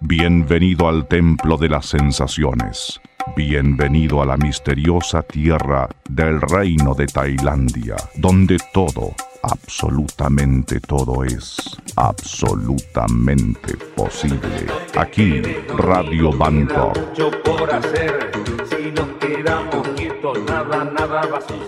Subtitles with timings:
[0.00, 3.00] Bienvenido al templo de las sensaciones.
[3.34, 11.56] Bienvenido a la misteriosa tierra del reino de Tailandia, donde todo, absolutamente todo es
[11.96, 14.66] absolutamente posible.
[14.96, 15.42] Aquí,
[15.76, 16.96] Radio Bangkok.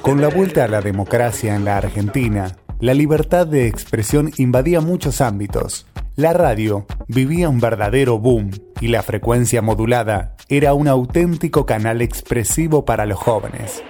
[0.03, 5.21] Con la vuelta a la democracia en la Argentina, la libertad de expresión invadía muchos
[5.21, 5.87] ámbitos.
[6.21, 12.85] La radio vivía un verdadero boom y la frecuencia modulada era un auténtico canal expresivo
[12.85, 13.83] para los jóvenes.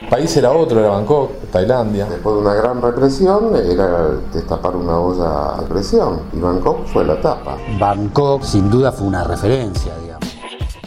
[0.00, 2.06] El país era otro, era Bangkok, Tailandia.
[2.06, 7.20] Después de una gran represión era destapar una olla a presión y Bangkok fue la
[7.20, 7.58] tapa.
[7.78, 10.34] Bangkok sin duda fue una referencia, digamos.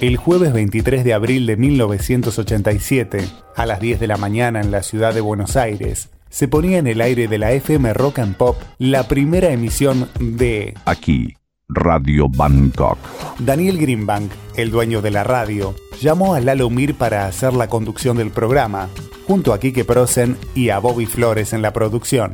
[0.02, 3.24] El jueves 23 de abril de 1987,
[3.56, 6.88] a las 10 de la mañana en la ciudad de Buenos Aires, se ponía en
[6.88, 11.36] el aire de la FM Rock and Pop la primera emisión de Aquí,
[11.68, 12.98] Radio Bangkok.
[13.40, 18.18] Daniel Greenbank, el dueño de la radio, llamó a Lalo Mir para hacer la conducción
[18.18, 18.90] del programa,
[19.26, 22.34] junto a Quique Prosen y a Bobby Flores en la producción.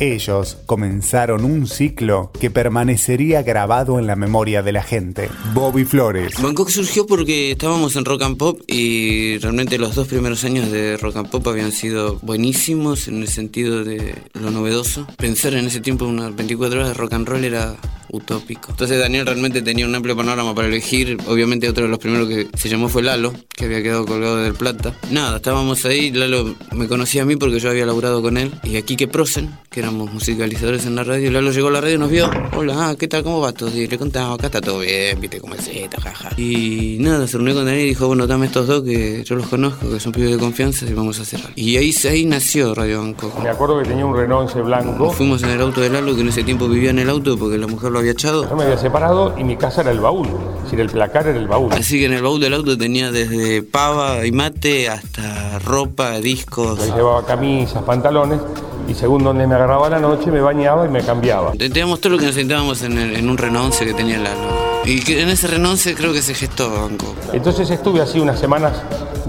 [0.00, 5.28] Ellos comenzaron un ciclo que permanecería grabado en la memoria de la gente.
[5.54, 6.40] Bobby Flores.
[6.40, 10.96] Bangkok surgió porque estábamos en Rock and Pop y realmente los dos primeros años de
[10.98, 15.06] Rock and Pop habían sido buenísimos en el sentido de lo novedoso.
[15.16, 17.76] Pensar en ese tiempo unas 24 horas de rock and roll era
[18.10, 18.70] utópico.
[18.70, 21.18] Entonces Daniel realmente tenía un amplio panorama para elegir.
[21.26, 24.54] Obviamente otro de los primeros que se llamó fue Lalo, que había quedado colgado del
[24.54, 24.94] plata.
[25.10, 28.52] Nada, estábamos ahí, Lalo me conocía a mí porque yo había laburado con él.
[28.62, 31.96] Y aquí que Prosen, que éramos musicalizadores en la radio, Lalo llegó a la radio
[31.96, 32.30] y nos vio.
[32.56, 33.22] Hola, ah, ¿qué tal?
[33.22, 33.70] ¿Cómo va todo?
[33.76, 36.30] Y le contaba, acá está todo bien, viste cómo es esto, jaja.
[36.36, 39.46] Y nada, se reunió con Daniel y dijo, bueno, dame estos dos que yo los
[39.46, 41.52] conozco, que son pibes de confianza y vamos a hacer algo.
[41.56, 43.42] Y ahí, ahí nació Radio Bangkok.
[43.42, 45.04] Me acuerdo que tenía un Renault blanco.
[45.04, 47.36] Nos fuimos en el auto de Lalo, que en ese tiempo vivía en el auto
[47.36, 48.48] porque la mujer lo había echado.
[48.48, 50.28] Yo me había separado y mi casa era el baúl.
[50.28, 51.72] Es decir, el placar era el baúl.
[51.72, 56.80] Así que en el baúl del auto tenía desde pava y mate hasta ropa, discos.
[56.80, 58.40] Ahí llevaba camisas, pantalones
[58.88, 61.52] y según donde me agarraba la noche me bañaba y me cambiaba.
[61.52, 64.68] Teníamos todo lo que necesitábamos en, el- en un 11 que tenía Lalo.
[64.84, 67.14] Y que en ese 11 creo que se gestó Bangkok.
[67.34, 68.72] Entonces estuve así unas semanas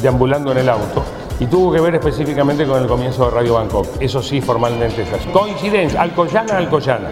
[0.01, 1.03] deambulando en el auto
[1.39, 3.87] y tuvo que ver específicamente con el comienzo de Radio Bangkok.
[3.99, 5.29] Eso sí, formalmente es así.
[5.29, 7.09] Coincidencia, Alcoyana, Alcoyana.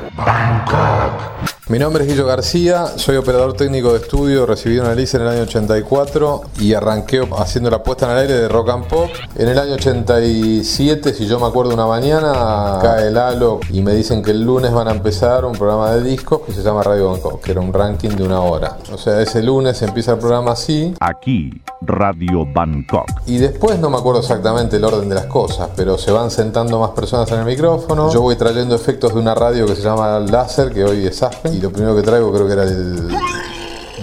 [1.69, 5.33] Mi nombre es Guillo García, soy operador técnico de estudio, recibí una licencia en el
[5.33, 9.09] año 84 y arranqué haciendo la puesta en el aire de Rock and Pop.
[9.35, 13.93] En el año 87, si yo me acuerdo una mañana, cae el halo y me
[13.95, 17.11] dicen que el lunes van a empezar un programa de discos que se llama Radio
[17.11, 18.77] Bangkok, que era un ranking de una hora.
[18.93, 21.51] O sea, ese lunes empieza el programa así Aquí,
[21.81, 23.07] Radio Bangkok.
[23.25, 26.79] y después no me acuerdo exactamente el orden de las cosas, pero se van sentando
[26.79, 28.09] más personas en el micrófono.
[28.13, 31.56] Yo voy trayendo efectos de una radio que se llama Láser, que hoy es Aspen.
[31.57, 33.09] Y lo primero que traigo creo que era el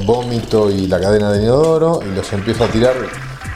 [0.04, 2.00] vómito y la cadena de inodoro.
[2.04, 2.96] Y los empiezo a tirar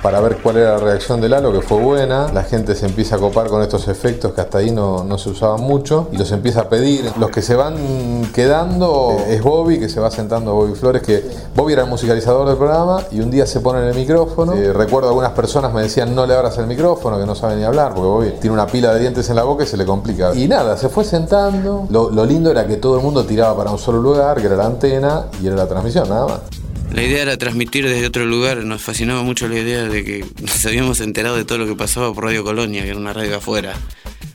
[0.03, 2.33] para ver cuál era la reacción del halo, que fue buena.
[2.33, 5.31] La gente se empieza a copar con estos efectos que hasta ahí no, no se
[5.31, 6.09] usaban mucho.
[6.13, 7.11] Y los empieza a pedir.
[7.19, 7.77] Los que se van
[8.35, 12.49] quedando eh, es Bobby, que se va sentando Bobby Flores, que Bobby era el musicalizador
[12.49, 14.53] del programa y un día se pone en el micrófono.
[14.53, 17.65] Eh, recuerdo algunas personas me decían no le abras el micrófono, que no sabe ni
[17.65, 20.35] hablar, porque Bobby tiene una pila de dientes en la boca y se le complica.
[20.35, 21.87] Y nada, se fue sentando.
[21.91, 24.57] Lo, lo lindo era que todo el mundo tiraba para un solo lugar, que era
[24.57, 26.41] la antena y era la transmisión, nada más.
[26.93, 28.59] La idea era transmitir desde otro lugar.
[28.65, 32.13] Nos fascinaba mucho la idea de que nos habíamos enterado de todo lo que pasaba
[32.13, 33.75] por Radio Colonia, que era una radio afuera.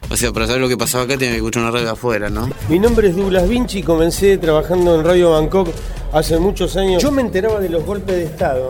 [0.09, 2.49] O sea, para saber lo que pasaba acá tenía que escuchar una radio afuera, ¿no?
[2.69, 5.69] Mi nombre es Douglas Vinci, comencé trabajando en Radio Bangkok
[6.11, 7.01] hace muchos años.
[7.01, 8.67] Yo me enteraba de los golpes de Estado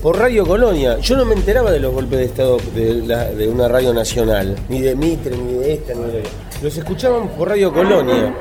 [0.00, 0.98] por Radio Colonia.
[1.00, 4.80] Yo no me enteraba de los golpes de Estado de, de una radio nacional, ni
[4.80, 6.22] de Mitre, ni de esta, ni de...
[6.62, 8.34] Los escuchaban por Radio Colonia.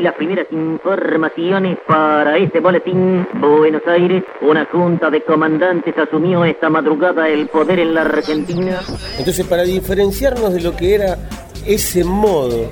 [0.00, 3.26] Eh, aquí las primeras informaciones para este boletín.
[3.34, 8.80] Buenos Aires, una junta de comandantes asumió esta madrugada el poder en la Argentina.
[9.18, 11.18] Entonces, para diferenciarnos de lo que era
[11.66, 12.70] ese modo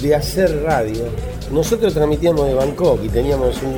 [0.00, 1.04] de hacer radio,
[1.50, 3.76] nosotros transmitíamos de Bangkok y teníamos un,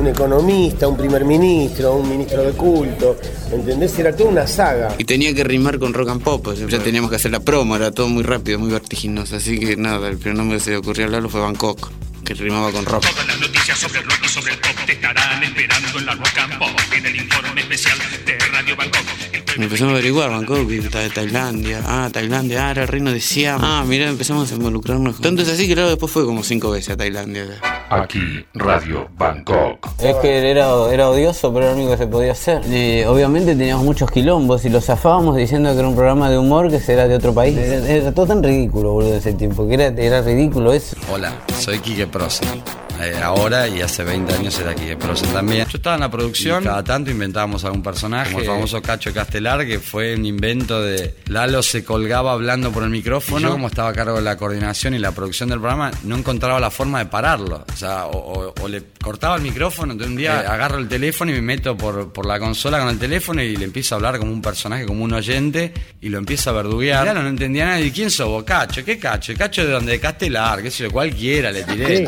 [0.00, 3.16] un economista, un primer ministro, un ministro de culto,
[3.52, 3.98] ¿entendés?
[3.98, 4.94] Era toda una saga.
[4.98, 7.40] Y tenía que rimar con rock and pop, o sea, ya teníamos que hacer la
[7.40, 9.36] promo, era todo muy rápido, muy vertiginoso.
[9.36, 11.90] Así que nada, el primer nombre que se le ocurrió a Lalo fue Bangkok,
[12.28, 13.06] que rimaba con rock.
[13.06, 16.14] Todas las noticias sobre el rock y sobre el pop te estarán esperando en la
[16.14, 19.47] Rock and Pop, en el informe especial de Radio Bangkok.
[19.58, 21.82] Y empezamos a averiguar Bangkok, de Tailandia.
[21.84, 23.60] Ah, Tailandia, ah, era el reino de Siam.
[23.60, 25.20] Ah, mira, empezamos a involucrarnos.
[25.20, 27.44] Tanto es así que Lalo después fue como cinco veces a Tailandia.
[27.90, 29.84] Aquí, Radio Bangkok.
[30.00, 32.62] Es que era, era odioso, pero era lo único que se podía hacer.
[32.72, 36.70] Y obviamente teníamos muchos quilombos y lo zafábamos diciendo que era un programa de humor
[36.70, 37.58] que era de otro país.
[37.58, 40.96] Era, era todo tan ridículo, boludo, ese tiempo, que era, era ridículo eso.
[41.10, 42.62] Hola, soy Quique Prosen
[43.00, 45.66] eh, ahora y hace 20 años era aquí de Prosen también.
[45.68, 49.12] Yo estaba en la producción y cada tanto inventábamos algún personaje, como el famoso Cacho
[49.12, 53.40] Castelar, que fue un invento de Lalo se colgaba hablando por el micrófono.
[53.48, 56.58] Yo, como estaba a cargo de la coordinación y la producción del programa, no encontraba
[56.60, 57.64] la forma de pararlo.
[57.72, 61.30] O sea, o, o- o le cortaba el micrófono, entonces un día agarro el teléfono
[61.30, 64.18] y me meto por, por la consola con el teléfono y le empiezo a hablar
[64.18, 67.04] como un personaje, como un oyente, y lo empiezo a verduguear.
[67.04, 67.80] Claro, no entendía nada.
[67.80, 68.44] ¿Y quién sos vos?
[68.44, 69.32] Cacho, ¿qué cacho?
[69.36, 69.92] ¿Cacho de donde?
[69.92, 72.04] De Castelar, qué sé yo, cualquiera le tiré.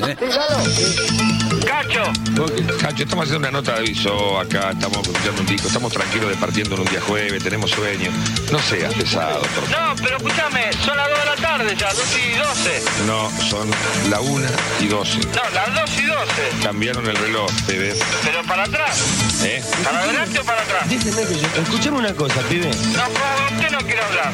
[0.83, 1.40] ¿Entendés?
[1.71, 2.03] Cacho.
[2.81, 6.75] Cacho, estamos haciendo una nota de aviso acá, estamos escuchando un disco, estamos tranquilos departiendo
[6.75, 8.11] en un día jueves, tenemos sueño.
[8.51, 9.71] No seas pesado, por favor.
[9.71, 12.83] No, pero escúchame, son las 2 de la tarde ya, 2 y 12.
[13.07, 13.71] No, son
[14.11, 14.47] la 1
[14.81, 15.19] y 12.
[15.19, 16.27] No, las 2 y 12.
[16.65, 17.95] Cambiaron el reloj, bebé.
[18.25, 18.99] Pero para atrás.
[19.45, 19.63] ¿Eh?
[19.85, 20.89] ¿Para adelante o para atrás?
[20.91, 22.69] Déjeme que yo- Escuchame una cosa, pibe.
[22.69, 24.33] No, con usted no quiero hablar.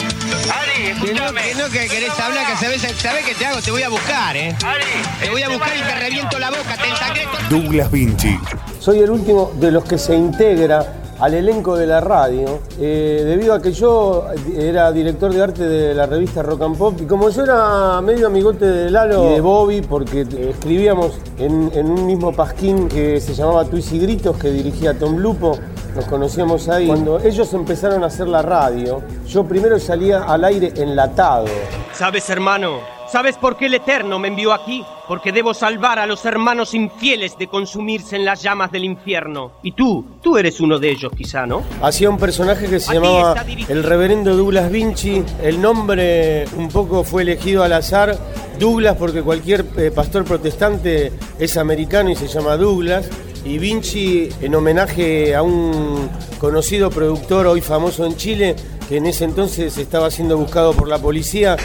[0.63, 1.43] Ari, escúchame.
[1.43, 4.37] Que no, que querés hablar, que sabés, sabés que te hago, te voy a buscar,
[4.37, 4.57] ¿eh?
[4.65, 4.85] Ari,
[5.21, 7.26] Te voy a buscar y te reviento la boca, te ensangreto.
[7.51, 8.39] Douglas Vinci,
[8.81, 13.55] Soy el último de los que se integra al elenco de la radio, eh, debido
[13.55, 17.31] a que yo era director de arte de la revista Rock and Pop, y como
[17.31, 22.33] yo era medio amigote de Lalo y de Bobby, porque escribíamos en, en un mismo
[22.33, 25.59] pasquín que se llamaba Twist y Gritos, que dirigía Tom Lupo,
[25.95, 26.87] nos conocíamos ahí.
[26.87, 31.47] Cuando ellos empezaron a hacer la radio, yo primero salía al aire enlatado.
[31.95, 32.96] ¿Sabes, hermano?
[33.09, 34.85] ¿Sabes por qué el Eterno me envió aquí?
[35.07, 39.53] Porque debo salvar a los hermanos infieles de consumirse en las llamas del infierno.
[39.63, 41.63] Y tú, tú eres uno de ellos, quizá, ¿no?
[41.81, 45.23] Hacía un personaje que se A llamaba el reverendo Douglas Vinci.
[45.41, 48.19] El nombre un poco fue elegido al azar.
[48.59, 53.09] Douglas porque cualquier eh, pastor protestante es americano y se llama Douglas.
[53.45, 56.11] Y Vinci en homenaje a un
[56.41, 58.57] conocido productor hoy famoso en Chile
[58.89, 61.57] que en ese entonces estaba siendo buscado por la policía.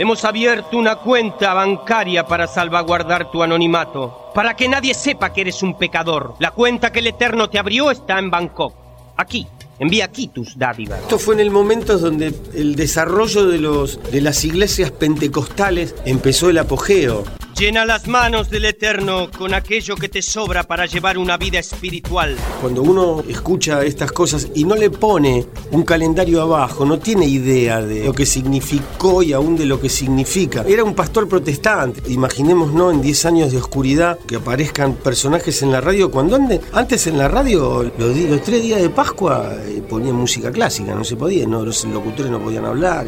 [0.00, 5.62] Hemos abierto una cuenta bancaria para salvaguardar tu anonimato, para que nadie sepa que eres
[5.62, 6.36] un pecador.
[6.38, 8.72] La cuenta que el Eterno te abrió está en Bangkok.
[9.18, 9.46] Aquí.
[9.78, 11.00] Envía aquí tus dádivas.
[11.00, 16.48] Esto fue en el momento donde el desarrollo de, los, de las iglesias pentecostales empezó
[16.48, 17.24] el apogeo.
[17.60, 22.34] Llena las manos del Eterno con aquello que te sobra para llevar una vida espiritual.
[22.62, 27.82] Cuando uno escucha estas cosas y no le pone un calendario abajo, no tiene idea
[27.82, 30.64] de lo que significó y aún de lo que significa.
[30.66, 32.00] Era un pastor protestante.
[32.10, 32.90] Imaginemos, ¿no?
[32.90, 36.10] En 10 años de oscuridad que aparezcan personajes en la radio.
[36.10, 40.94] Cuando ande- antes en la radio, los, tres días de Pascua, eh, ponían música clásica,
[40.94, 41.62] no se podía, ¿no?
[41.62, 43.06] los locutores no podían hablar.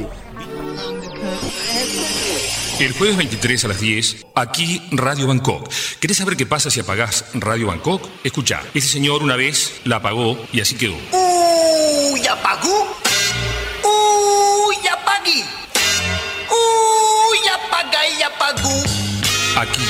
[2.83, 5.71] El jueves 23 a las 10, aquí Radio Bangkok.
[6.01, 8.09] ¿Querés saber qué pasa si apagás Radio Bangkok?
[8.25, 10.95] Escucha, ese señor una vez la apagó y así quedó.
[11.13, 12.97] ¡Uy, apagó!
[13.85, 15.45] ¡Uy, apagué!
[16.51, 18.83] ¡Uy, apaga y apagó!
[19.59, 19.85] Aquí,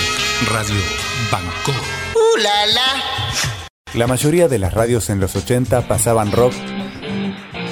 [0.52, 0.82] Radio
[1.30, 1.74] Bangkok.
[2.14, 3.64] ¡Uh, la, la!
[3.94, 6.52] La mayoría de las radios en los 80 pasaban rock,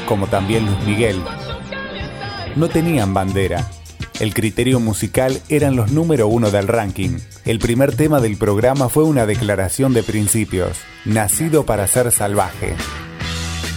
[0.06, 1.22] como también Luis Miguel.
[2.56, 3.70] No tenían bandera.
[4.20, 7.18] El criterio musical eran los número uno del ranking.
[7.46, 12.76] El primer tema del programa fue una declaración de principios, nacido para ser salvaje.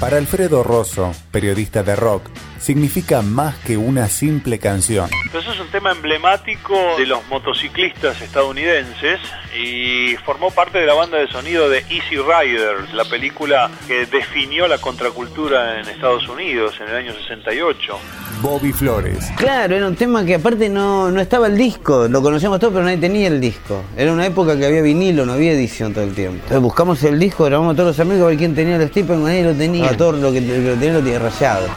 [0.02, 2.24] Para Alfredo Rosso, periodista de rock,
[2.60, 5.10] significa más que una simple canción.
[5.34, 9.22] Eso es un tema emblemático de los motociclistas estadounidenses
[9.58, 14.68] y formó parte de la banda de sonido de Easy Riders, la película que definió
[14.68, 17.98] la contracultura en Estados Unidos en el año 68.
[18.44, 19.32] Bobby Flores.
[19.38, 22.84] Claro, era un tema que aparte no, no estaba el disco, lo conocíamos todos, pero
[22.84, 23.82] nadie tenía el disco.
[23.96, 26.40] Era una época que había vinilo, no había edición todo el tiempo.
[26.44, 29.24] Entonces buscamos el disco, grabamos a todos los amigos a ver quién tenía el Stephen,
[29.24, 29.88] nadie lo tenía.
[29.90, 31.68] Ah, todo lo que, lo que tenía lo tenía rayado.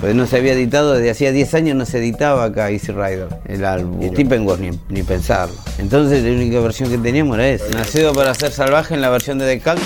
[0.00, 3.28] Pues no se había editado, desde hacía 10 años no se editaba acá Easy Rider,
[3.46, 4.02] el álbum.
[4.02, 5.54] Y Steppenwolf ni, ni pensarlo.
[5.76, 7.68] Entonces la única versión que teníamos era esa.
[7.76, 9.76] Nacido para ser salvaje en la versión de Decal.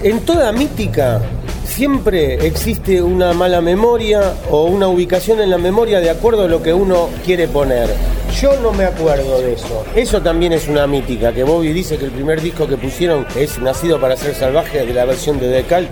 [0.00, 1.20] En toda mítica
[1.64, 6.62] siempre existe una mala memoria o una ubicación en la memoria de acuerdo a lo
[6.62, 7.88] que uno quiere poner.
[8.40, 9.84] Yo no me acuerdo de eso.
[9.96, 13.58] Eso también es una mítica, que Bobby dice que el primer disco que pusieron es
[13.58, 15.88] Nacido para ser salvaje de la versión de Decal.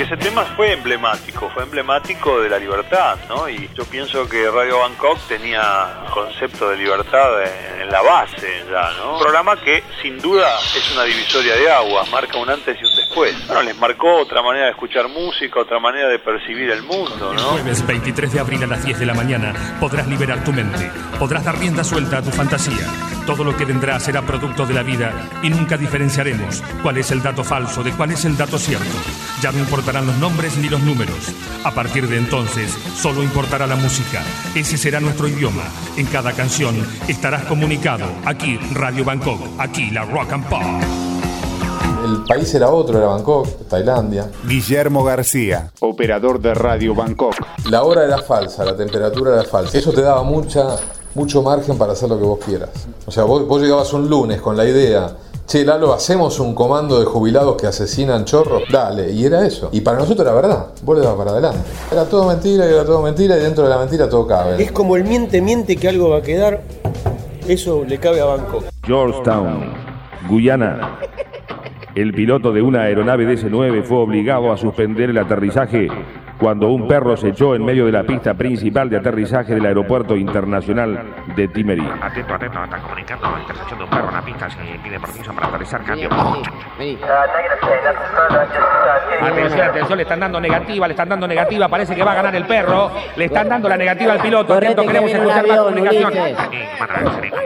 [0.00, 3.46] Que ese tema fue emblemático, fue emblemático de la libertad, ¿no?
[3.50, 8.64] Y yo pienso que Radio Bangkok tenía un concepto de libertad en, en la base
[8.70, 9.16] ya, ¿no?
[9.16, 12.96] Un programa que sin duda es una divisoria de aguas, marca un antes y un
[12.96, 13.46] después.
[13.46, 17.36] Bueno, les marcó otra manera de escuchar música, otra manera de percibir el mundo, El
[17.36, 17.42] ¿no?
[17.50, 21.44] jueves 23 de abril a las 10 de la mañana podrás liberar tu mente, podrás
[21.44, 22.86] dar rienda suelta a tu fantasía.
[23.26, 27.22] Todo lo que vendrá será producto de la vida y nunca diferenciaremos cuál es el
[27.22, 28.96] dato falso de cuál es el dato cierto.
[29.42, 29.58] Ya no
[29.90, 31.34] importarán los nombres ni los números.
[31.64, 34.22] A partir de entonces, solo importará la música.
[34.54, 35.64] Ese será nuestro idioma.
[35.96, 36.76] En cada canción
[37.08, 38.04] estarás comunicado.
[38.24, 40.62] Aquí Radio Bangkok, aquí la Rock and Pop.
[42.04, 44.30] El país era otro, era Bangkok, Tailandia.
[44.46, 47.34] Guillermo García, operador de Radio Bangkok.
[47.68, 49.76] La hora era falsa, la temperatura era falsa.
[49.76, 50.76] Eso te daba mucha,
[51.16, 52.70] mucho margen para hacer lo que vos quieras.
[53.06, 55.16] O sea, vos, vos llegabas un lunes con la idea,
[55.50, 58.62] che, Lalo, hacemos un comando de jubilados que asesinan chorros.
[58.70, 59.68] Dale, y era eso.
[59.72, 61.68] Y para nosotros era verdad, vos le dabas para adelante.
[61.90, 64.62] Era todo mentira, y era todo mentira, y dentro de la mentira todo cabe.
[64.62, 66.62] Es como el miente, miente que algo va a quedar.
[67.48, 68.64] Eso le cabe a Bangkok.
[68.86, 69.72] Georgetown,
[70.28, 71.00] Guyana.
[71.96, 75.88] El piloto de una aeronave DC-9 fue obligado a suspender el aterrizaje
[76.40, 80.16] cuando un perro se echó en medio de la pista principal de aterrizaje del aeropuerto
[80.16, 81.04] internacional
[81.36, 81.86] de Timerí.
[82.00, 85.48] Atento, atento, están comunicando intersección de un perro en la pista, se pide permiso para
[85.48, 86.08] aterrizar, cambio.
[89.20, 92.34] Atención, atención, le están dando negativa, le están dando negativa, parece que va a ganar
[92.34, 96.12] el perro, le están dando la negativa al piloto, atento, queremos escuchar más avión, comunicación.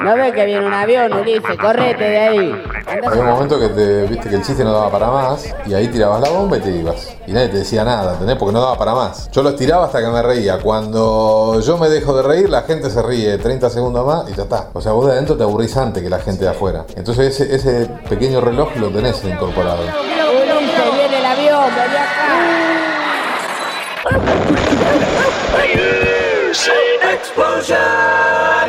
[0.03, 1.57] ¿No ves que viene un avión, Ulises?
[1.57, 2.63] Correte de ahí.
[2.87, 5.89] Había un momento que te viste que el chiste no daba para más y ahí
[5.89, 7.17] tirabas la bomba y te ibas.
[7.27, 8.37] Y nadie te decía nada, ¿entendés?
[8.37, 9.31] Porque no daba para más.
[9.31, 10.59] Yo lo estiraba hasta que me reía.
[10.59, 14.43] Cuando yo me dejo de reír, la gente se ríe 30 segundos más y ya
[14.43, 14.71] está.
[14.73, 16.85] O sea, vos de adentro te aburrís antes que la gente de afuera.
[16.97, 19.85] Entonces ese, ese pequeño reloj lo tenés incorporado.
[19.85, 21.64] Viene el avión.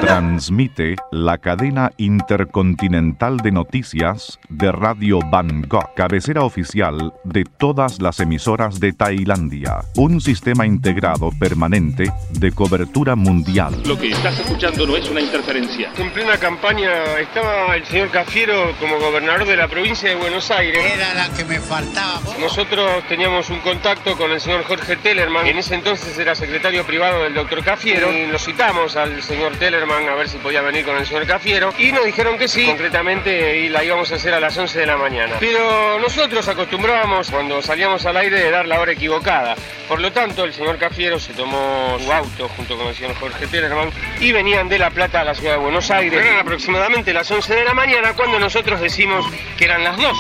[0.02, 8.80] Transmite la cadena intercontinental de noticias de Radio Bangkok, cabecera oficial de todas las emisoras
[8.80, 9.80] de Tailandia.
[9.96, 13.82] Un sistema integrado permanente de cobertura mundial.
[13.86, 15.92] Lo que estás escuchando no es una interferencia.
[15.98, 20.84] En plena campaña estaba el señor Cafiero como gobernador de la provincia de Buenos Aires.
[20.94, 22.22] Era la que me faltaba.
[22.40, 26.86] Nosotros teníamos un contacto con el señor Jorge Tellerman, que en ese entonces era secretario
[26.86, 30.84] privado del doctor Cafiero, y lo citamos al señor Tellerman a ver si podía venir
[30.84, 34.34] con el señor Cafiero, y nos dijeron que sí, concretamente, y la íbamos a hacer
[34.34, 35.36] a las 11 de la mañana.
[35.40, 39.56] Pero nosotros acostumbrábamos, cuando salíamos al aire, de dar la hora equivocada.
[39.88, 43.46] Por lo tanto, el señor Cafiero se tomó su auto junto con el señor Jorge
[43.46, 46.26] Tellerman y venían de La Plata a la ciudad de Buenos Aires.
[46.26, 49.28] Eran aproximadamente las 11 de la mañana cuando nosotros decimos
[49.58, 50.16] que eran las 12.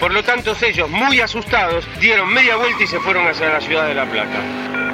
[0.00, 3.86] Por lo tanto, ellos, muy asustados, dieron media vuelta y se fueron hacia la ciudad
[3.86, 4.93] de La Plata.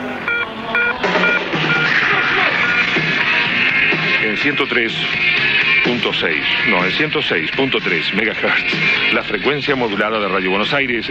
[4.23, 8.75] En 103.6, no, en 106.3 megahertz,
[9.15, 11.07] la frecuencia modulada de Radio Buenos Aires,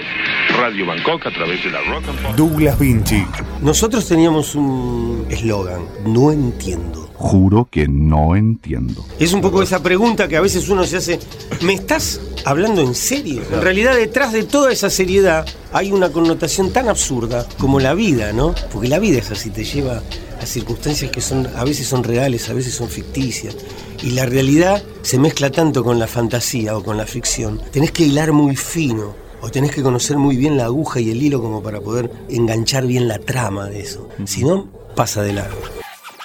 [0.56, 2.36] Radio Bangkok a través de la Rock and Pop.
[2.36, 3.26] Douglas Vinci.
[3.62, 7.10] Nosotros teníamos un eslogan, no entiendo.
[7.16, 9.04] Juro que no entiendo.
[9.20, 11.20] Es un poco esa pregunta que a veces uno se hace,
[11.62, 13.42] ¿me estás hablando en serio?
[13.52, 18.34] En realidad detrás de toda esa seriedad hay una connotación tan absurda como la vida,
[18.34, 18.54] ¿no?
[18.72, 20.04] Porque la vida es así, te lleva
[20.40, 23.56] a circunstancias que son a veces son reales, a veces son ficticias.
[24.02, 27.62] Y la realidad se mezcla tanto con la fantasía o con la ficción.
[27.72, 31.22] Tenés que hilar muy fino o tenés que conocer muy bien la aguja y el
[31.22, 34.10] hilo como para poder enganchar bien la trama de eso.
[34.26, 35.79] Si no, pasa de largo.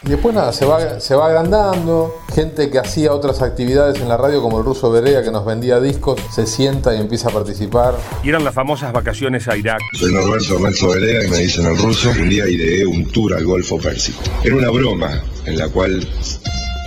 [0.07, 2.21] Y después nada, se va, se va agrandando.
[2.35, 5.81] Gente que hacía otras actividades en la radio, como el ruso Berea, que nos vendía
[5.81, 7.95] discos, se sienta y empieza a participar.
[8.23, 9.81] Y eran las famosas vacaciones a Irak.
[9.95, 12.11] Soy Norberto Renzo Berea y me dicen el ruso.
[12.11, 14.21] Un día ideé un tour al Golfo Pérsico.
[14.43, 16.07] Era una broma en la cual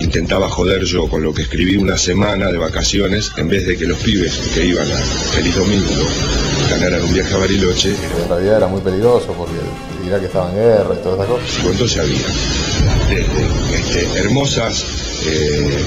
[0.00, 3.86] intentaba joder yo con lo que escribí una semana de vacaciones en vez de que
[3.86, 6.04] los pibes que iban a Feliz Domingo
[6.70, 7.94] ganaran un viaje a Bariloche.
[8.22, 9.54] En realidad era muy peligroso porque
[10.08, 11.58] Irak estaba en guerra y todas cosas.
[11.64, 12.26] Entonces había
[13.08, 14.84] desde este, hermosas
[15.26, 15.84] eh,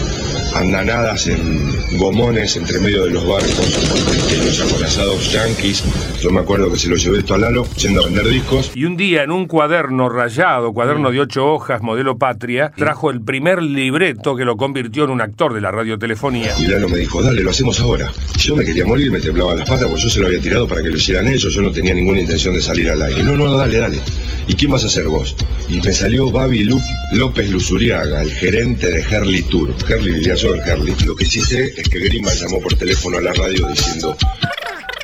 [0.55, 5.83] andanadas en gomones entre medio de los barcos de los acorazados yanquis.
[6.21, 8.71] Yo me acuerdo que se lo llevé esto a Lalo yendo a vender discos.
[8.75, 13.21] Y un día en un cuaderno rayado, cuaderno de ocho hojas, modelo Patria, trajo el
[13.21, 16.53] primer libreto que lo convirtió en un actor de la radiotelefonía.
[16.59, 18.11] Y Lalo me dijo, dale, lo hacemos ahora.
[18.37, 20.81] Yo me quería morir, me temblaba las patas, porque yo se lo había tirado para
[20.81, 23.23] que lo hicieran ellos, yo no tenía ninguna intención de salir al aire.
[23.23, 23.99] No, no, dale, dale.
[24.47, 25.35] ¿Y quién vas a ser vos?
[25.69, 26.67] Y me salió Babi
[27.13, 29.73] López Luzuriaga, el gerente de Herley Tour.
[29.87, 33.67] Herley vivía Lo que sí sé es que Grima llamó por teléfono a la radio
[33.67, 34.17] diciendo,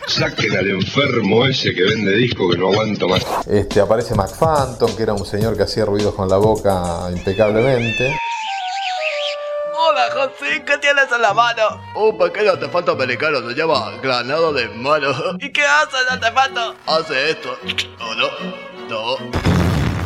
[0.08, 3.24] saquen al enfermo ese que vende disco que no aguanto más.
[3.46, 8.17] Este, aparece McPhantom, que era un señor que hacía ruidos con la boca impecablemente.
[9.77, 11.84] Hola José, ¿qué tienes en la mano?
[11.96, 15.13] Un pequeño artefacto americano se llama granado de mano.
[15.39, 16.75] ¿Y qué hace el artefacto?
[16.88, 17.56] Hace esto.
[18.00, 18.27] ¿O no?
[18.89, 19.56] No.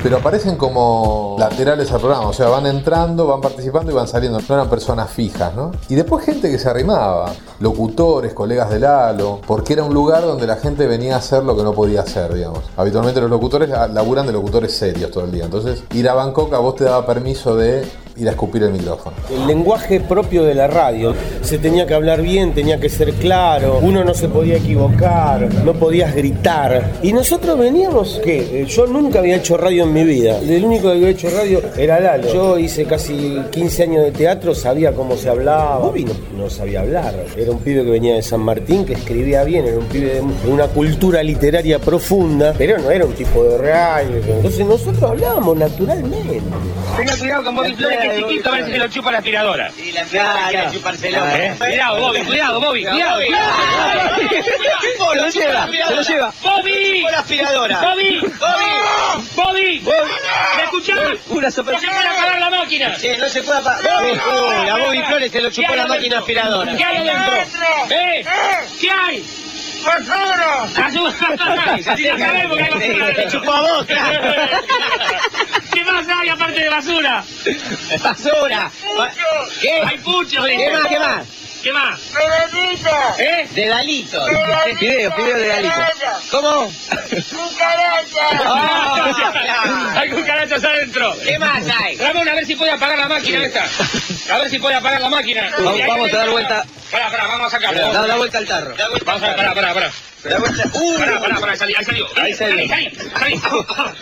[0.03, 4.39] Pero aparecen como laterales al programa, o sea, van entrando, van participando y van saliendo.
[4.39, 5.71] No eran personas fijas, ¿no?
[5.89, 10.47] Y después gente que se arrimaba, locutores, colegas de Lalo, porque era un lugar donde
[10.47, 12.61] la gente venía a hacer lo que no podía hacer, digamos.
[12.77, 15.45] Habitualmente los locutores laburan de locutores serios todo el día.
[15.45, 17.85] Entonces, ir a Bangkok a vos te daba permiso de
[18.21, 19.15] ir a escupir el micrófono.
[19.33, 21.13] El lenguaje propio de la radio.
[21.41, 25.73] Se tenía que hablar bien, tenía que ser claro, uno no se podía equivocar, no
[25.73, 26.91] podías gritar.
[27.01, 30.39] Y nosotros veníamos, que yo nunca había hecho radio en mi vida.
[30.39, 32.31] El único que había hecho radio era Lalo.
[32.31, 35.79] Yo hice casi 15 años de teatro, sabía cómo se hablaba.
[35.79, 37.15] Bobby no, no sabía hablar.
[37.35, 40.21] Era un pibe que venía de San Martín, que escribía bien, era un pibe de,
[40.21, 44.17] de una cultura literaria profunda, pero no era un tipo de radio.
[44.17, 46.41] Entonces nosotros hablábamos naturalmente.
[46.97, 49.71] Tenga cuidado con Bobby Flores, chiquito, a ver si se lo chupa la aspiradora.
[49.75, 51.27] Sí, la aspiradora quiere chupárselo.
[51.29, 51.55] ¿Eh?
[51.57, 53.21] Cuidado, Bobby, cuidado, Bobby, cuidado.
[55.01, 56.33] Se lo lleva, se lo lleva.
[56.41, 57.01] ¡Bobby!
[57.11, 57.81] La aspiradora.
[57.81, 58.19] ¡Bobby!
[59.35, 59.79] ¡Bobby!
[59.79, 59.79] ¡Bobby!
[60.57, 60.99] ¿Me escuchás?
[61.29, 62.95] Una ¡No se puede apagar la máquina!
[62.97, 64.03] Sí, no se puede apagar.
[64.03, 64.17] Uy,
[64.65, 66.75] la Bobby Flores se lo chupó la máquina aspiradora.
[66.75, 67.67] ¿Qué hay adentro?
[67.89, 68.25] ¿Eh?
[68.79, 69.25] ¿Qué hay?
[69.83, 70.67] ¡Basura!
[70.77, 71.77] ¡Basura!
[71.97, 74.33] Sí, ya sabemos que hay chupó a vos, claro.
[75.71, 77.23] ¿Qué más hay aparte de basura?
[78.01, 78.71] Basura.
[79.61, 79.81] ¿Qué?
[79.85, 80.87] Hay puchos, ¿Qué más?
[80.87, 81.27] ¿Qué más?
[81.63, 81.99] ¿Qué más?
[83.19, 83.47] ¿Eh?
[83.51, 84.25] De Dalito.
[84.79, 85.75] Video, video de Dalito.
[86.31, 86.71] ¿Cómo?
[87.29, 88.27] ¡Cucaracha!
[89.99, 91.15] Hay cucarachas adentro.
[91.23, 91.97] ¿Qué más hay?
[91.97, 93.65] Ramón, a ver si puede apagar la máquina esta.
[94.33, 95.51] A ver si puede apagar la máquina.
[95.59, 96.65] Vamos, vamos a dar vuelta.
[96.89, 97.93] Pará, pará, vamos a sacarlo.
[97.93, 98.75] Da, da vuelta al tarro.
[99.05, 99.91] Vamos a pará, pará, pará.
[100.23, 100.63] Da vuelta.
[100.75, 100.99] ¡Uh!
[100.99, 102.05] Pará, pará, pará, salí, ahí salió.
[102.15, 103.41] Ahí.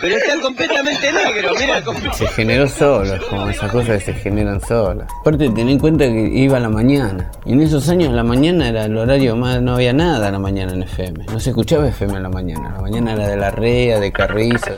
[0.00, 1.82] Pero está completamente negro, mira.
[2.12, 5.08] Se generó solo, como esas cosas que se generan solas.
[5.20, 7.30] Aparte, ten en cuenta que iba a la mañana.
[7.46, 10.38] Y en esos años la mañana era el horario más, no había nada a la
[10.38, 11.24] mañana en FM.
[11.32, 12.72] No se escuchaba FM a la mañana.
[12.74, 14.76] La mañana era de la REA, de Carrizo.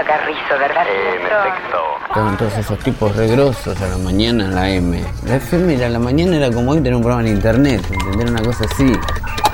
[0.00, 0.86] Antonio Carrizo, ¿verdad?
[0.88, 1.78] En efecto.
[2.08, 5.04] Estaban todos esos tipos regrosos a la mañana en la M.
[5.26, 8.30] La FM era, la mañana era como hoy tener un programa en internet, ¿entender?
[8.30, 8.92] Una cosa así.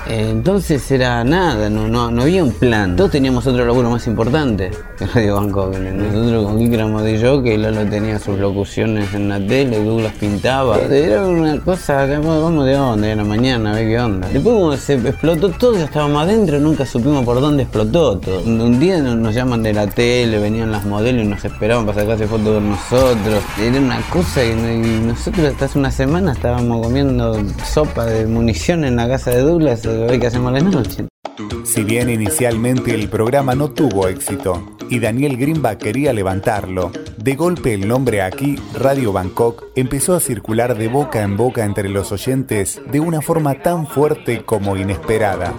[0.09, 2.95] Entonces era nada, no, no, no había un plan.
[2.95, 5.77] Todos teníamos otro laburo más importante que Radio Bangkok.
[5.77, 10.13] Nosotros con Kike éramos de yo, que Lalo tenía sus locuciones en la tele, Douglas
[10.19, 10.79] pintaba.
[10.79, 14.29] Era una cosa vamos de onda, era mañana, a ver qué onda.
[14.29, 18.41] Después cuando se explotó todo, ya estábamos adentro, nunca supimos por dónde explotó todo.
[18.43, 22.27] Un día nos, llaman de la tele, venían las modelos y nos esperaban para sacarse
[22.27, 23.43] fotos con nosotros.
[23.61, 28.85] Era una cosa y, y nosotros hasta hace una semana estábamos comiendo sopa de munición
[28.85, 31.07] en la casa de Douglas, hoy que hacemos la noche.
[31.65, 37.75] Si bien inicialmente el programa no tuvo éxito y Daniel Grimba quería levantarlo, de golpe
[37.75, 42.81] el nombre aquí, Radio Bangkok, empezó a circular de boca en boca entre los oyentes
[42.91, 45.53] de una forma tan fuerte como inesperada.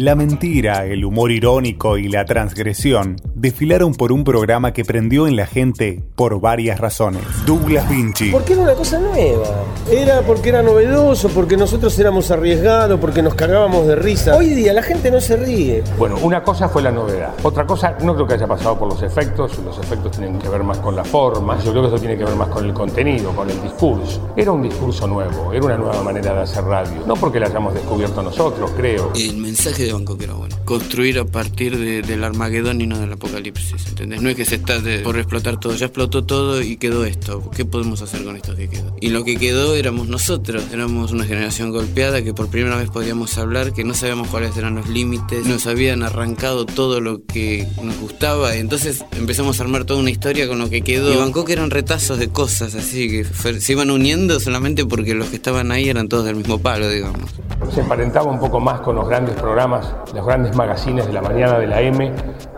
[0.00, 5.36] La mentira, el humor irónico y la transgresión desfilaron por un programa que prendió en
[5.36, 7.20] la gente por varias razones.
[7.44, 8.30] Douglas Vinci.
[8.30, 9.62] Porque era una cosa nueva.
[9.90, 14.36] Era porque era novedoso, porque nosotros éramos arriesgados, porque nos cagábamos de risa.
[14.36, 15.84] Hoy día la gente no se ríe.
[15.98, 17.34] Bueno, una cosa fue la novedad.
[17.42, 19.58] Otra cosa, no creo que haya pasado por los efectos.
[19.58, 21.62] Los efectos tienen que ver más con la forma.
[21.62, 24.32] Yo creo que eso tiene que ver más con el contenido, con el discurso.
[24.34, 27.02] Era un discurso nuevo, era una nueva manera de hacer radio.
[27.06, 29.12] No porque la hayamos descubierto nosotros, creo.
[29.14, 30.56] El mensaje de Bangkok era bueno.
[30.64, 34.22] Construir a partir de- del Armagedón y no del apocalipsis, ¿entendés?
[34.22, 37.50] No es que se está de- por explotar todo, ya explotó todo y quedó esto.
[37.56, 38.96] ¿Qué podemos hacer con esto que quedó?
[39.00, 43.36] Y lo que quedó éramos nosotros, éramos una generación golpeada que por primera vez podíamos
[43.38, 47.98] hablar, que no sabíamos cuáles eran los límites, nos habían arrancado todo lo que nos
[47.98, 51.12] gustaba, y entonces empezamos a armar toda una historia con lo que quedó.
[51.12, 53.24] Y Bangkok eran retazos de cosas así que
[53.60, 57.30] se iban uniendo solamente porque los que estaban ahí eran todos del mismo palo, digamos.
[57.70, 61.56] Se emparentaba un poco más con los grandes programas, los grandes magazines de la mañana
[61.56, 62.12] de la M,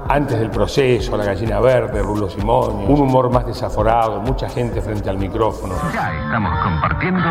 [0.08, 5.10] antes del proceso, La Gallina Verde, Rulo Simón, un humor más desaforado, mucha gente frente
[5.10, 5.74] al micrófono.
[5.92, 7.26] Ya estamos compartiendo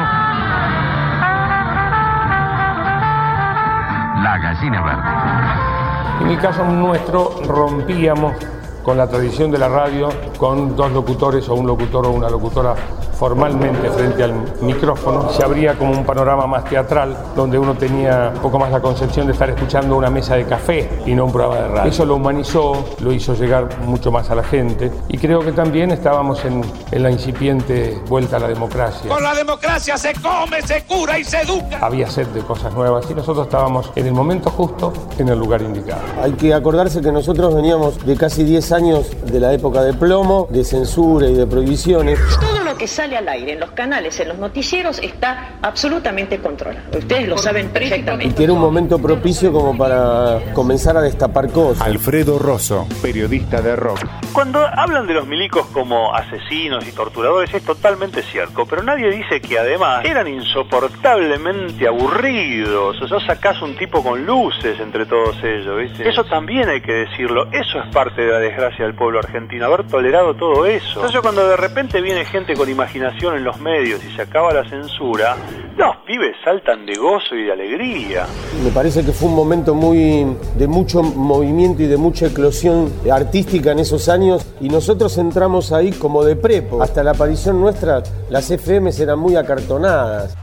[4.21, 6.23] La Gallina Verde.
[6.23, 8.35] En el caso nuestro rompíamos
[8.83, 12.75] con la tradición de la radio con dos locutores o un locutor o una locutora
[13.21, 18.41] formalmente frente al micrófono, se abría como un panorama más teatral, donde uno tenía un
[18.41, 21.61] poco más la concepción de estar escuchando una mesa de café y no un programa
[21.61, 21.91] de radio.
[21.91, 25.91] Eso lo humanizó, lo hizo llegar mucho más a la gente y creo que también
[25.91, 29.07] estábamos en, en la incipiente vuelta a la democracia.
[29.07, 31.77] Con la democracia se come, se cura y se educa.
[31.79, 35.61] Había sed de cosas nuevas y nosotros estábamos en el momento justo, en el lugar
[35.61, 36.01] indicado.
[36.23, 40.47] Hay que acordarse que nosotros veníamos de casi 10 años de la época de plomo,
[40.49, 42.17] de censura y de prohibiciones.
[42.39, 46.97] Todo lo que sale al aire en los canales, en los noticieros, está absolutamente controlado.
[46.97, 48.35] Ustedes lo saben Y perfectamente.
[48.35, 51.85] que era un momento propicio como para comenzar a destapar cosas.
[51.85, 53.99] Alfredo Rosso, periodista de rock.
[54.33, 59.41] Cuando hablan de los milicos como asesinos y torturadores es totalmente cierto, pero nadie dice
[59.41, 63.01] que además eran insoportablemente aburridos.
[63.01, 66.07] O sea, sacás un tipo con luces entre todos ellos, ¿viste?
[66.07, 67.47] Eso también hay que decirlo.
[67.51, 70.95] Eso es parte de la desgracia del pueblo argentino, haber tolerado todo eso.
[70.95, 74.67] Entonces cuando de repente viene gente con imaginación en los medios y se acaba la
[74.69, 75.35] censura,
[75.75, 78.27] los pibes saltan de gozo y de alegría.
[78.63, 83.71] Me parece que fue un momento muy de mucho movimiento y de mucha eclosión artística
[83.71, 86.83] en esos años y nosotros entramos ahí como de prepo.
[86.83, 90.37] Hasta la aparición nuestra, las FMs eran muy acartonadas.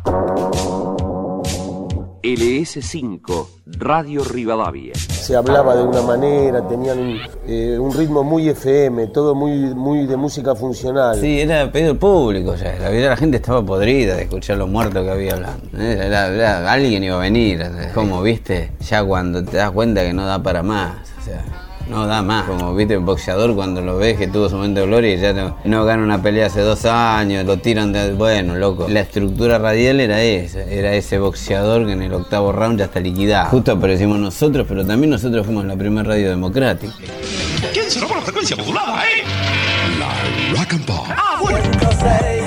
[2.22, 3.46] LS5,
[3.78, 4.94] Radio Rivadavia.
[4.94, 10.06] Se hablaba de una manera, tenían un, eh, un ritmo muy FM, todo muy, muy
[10.06, 11.18] de música funcional.
[11.20, 12.76] Sí, era pedido público ya.
[12.78, 15.68] La vida la gente estaba podrida de escuchar los muertos que había hablando.
[15.78, 17.62] Era- era- era- alguien iba a venir.
[17.94, 20.92] Como viste, ya cuando te das cuenta que no da para más.
[21.20, 21.44] O sea,
[21.88, 22.46] no da más.
[22.46, 25.32] Como viste un boxeador cuando lo ves que tuvo su momento de gloria y ya
[25.32, 28.12] no, no gana una pelea hace dos años, lo tiran de.
[28.14, 28.86] Bueno, loco.
[28.88, 30.62] La estructura radial era esa.
[30.62, 33.50] Era ese boxeador que en el octavo round ya está liquidado.
[33.50, 36.92] Justo aparecimos nosotros, pero también nosotros fuimos la primera radio democrática.
[37.72, 39.22] ¿Quién se robó la frecuencia modulada, eh?
[39.98, 41.06] La Rock and Pop.
[41.10, 42.37] Ah, bueno.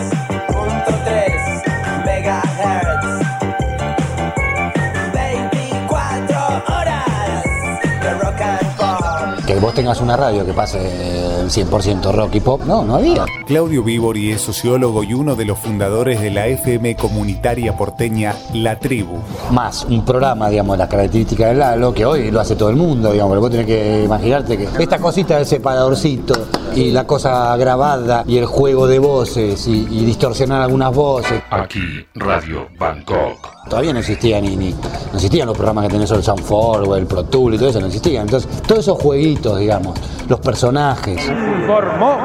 [9.62, 13.26] Vos tengas una radio que pase el 100% rock y pop, no, no había.
[13.46, 18.80] Claudio Vivori es sociólogo y uno de los fundadores de la FM comunitaria porteña La
[18.80, 19.20] Tribu.
[19.52, 23.12] Más un programa, digamos, las características del Lalo, que hoy lo hace todo el mundo,
[23.12, 26.34] digamos, pero vos tenés que imaginarte que esta cosita del separadorcito
[26.76, 31.42] y la cosa grabada y el juego de voces y, y distorsionar algunas voces.
[31.50, 33.68] Aquí, Radio Bangkok.
[33.70, 36.96] Todavía no existía ni, ni- no existían los programas que tenés sobre el Soundforge o
[36.96, 38.24] el Pro Tool y todo eso, no existían.
[38.24, 41.22] Entonces, todos esos jueguitos, digamos, los personajes.
[41.28, 42.18] Informó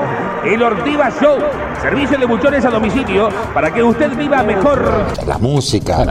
[0.47, 1.39] el Ortiva Show.
[1.83, 5.07] Servicio de buchones a domicilio para que usted viva mejor.
[5.27, 6.07] La música,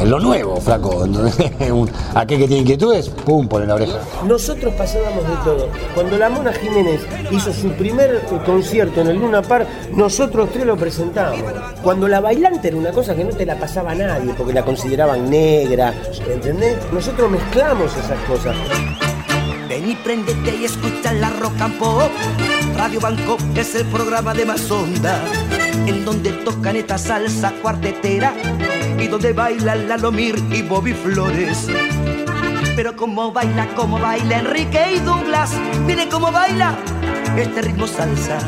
[0.00, 1.04] es lo nuevo, flaco.
[2.14, 3.98] Aquel que tiene inquietudes, pum, pone la oreja.
[4.26, 5.68] Nosotros pasábamos de todo.
[5.94, 10.66] Cuando la Mona Jiménez hizo su primer eh, concierto en el Luna Park, nosotros tres
[10.66, 11.40] lo presentamos.
[11.82, 15.28] Cuando la bailante era una cosa que no te la pasaba nadie, porque la consideraban
[15.28, 15.92] negra,
[16.28, 16.78] ¿entendés?
[16.92, 18.56] Nosotros mezclamos esas cosas.
[19.68, 22.10] Ven y prendete y escucha la rock and pop.
[22.80, 25.22] Radio Bangkok es el programa de más onda,
[25.86, 28.32] en donde tocan esta salsa cuartetera
[28.98, 31.66] y donde bailan Lalomir y Bobby Flores.
[32.74, 35.52] Pero como baila, como baila Enrique y Douglas,
[35.84, 36.74] miren cómo baila
[37.36, 38.38] este ritmo salsa.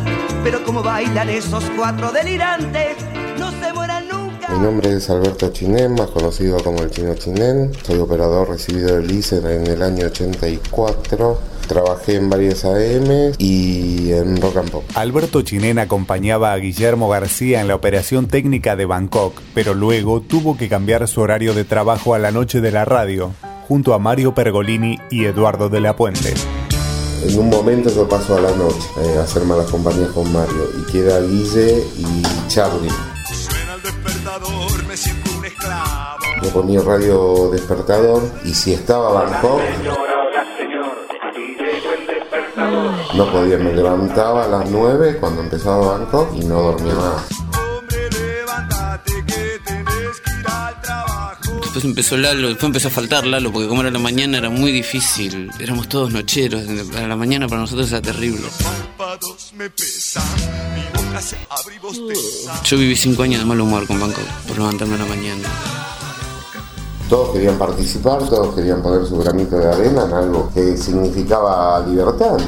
[0.42, 2.96] Pero como bailan esos cuatro delirantes,
[3.38, 4.01] no se mueran.
[4.52, 7.72] Mi nombre es Alberto Chinen, más conocido como el Chino Chinen.
[7.84, 11.40] Soy operador recibido del ICE en el año 84.
[11.66, 14.84] Trabajé en varias AM y en Rock and Pop.
[14.94, 20.58] Alberto Chinen acompañaba a Guillermo García en la operación técnica de Bangkok, pero luego tuvo
[20.58, 23.32] que cambiar su horario de trabajo a la noche de la radio,
[23.68, 26.34] junto a Mario Pergolini y Eduardo de la Puente.
[27.22, 30.68] En un momento yo paso a la noche eh, a hacer malas compañías con Mario
[30.78, 33.12] y queda Guille y Charlie.
[34.88, 36.18] Me siento un esclavo.
[36.42, 39.60] Yo ponía radio despertador y si estaba Bangkok
[43.14, 47.28] no podía, me levantaba a las 9 cuando empezaba Bangkok y no dormía más.
[51.60, 54.72] Después empezó Lalo, después empezó a faltar Lalo, porque como era la mañana era muy
[54.72, 55.50] difícil.
[55.60, 56.62] Éramos todos nocheros,
[56.96, 58.46] a la mañana para nosotros era terrible.
[58.62, 60.24] Párpados me pesan,
[60.74, 61.01] mi
[62.64, 65.48] Yo viví cinco años de mal humor con Bangkok por levantarme a la mañana.
[67.12, 72.38] Todos querían participar, todos querían poner su granito de arena en algo que significaba libertad.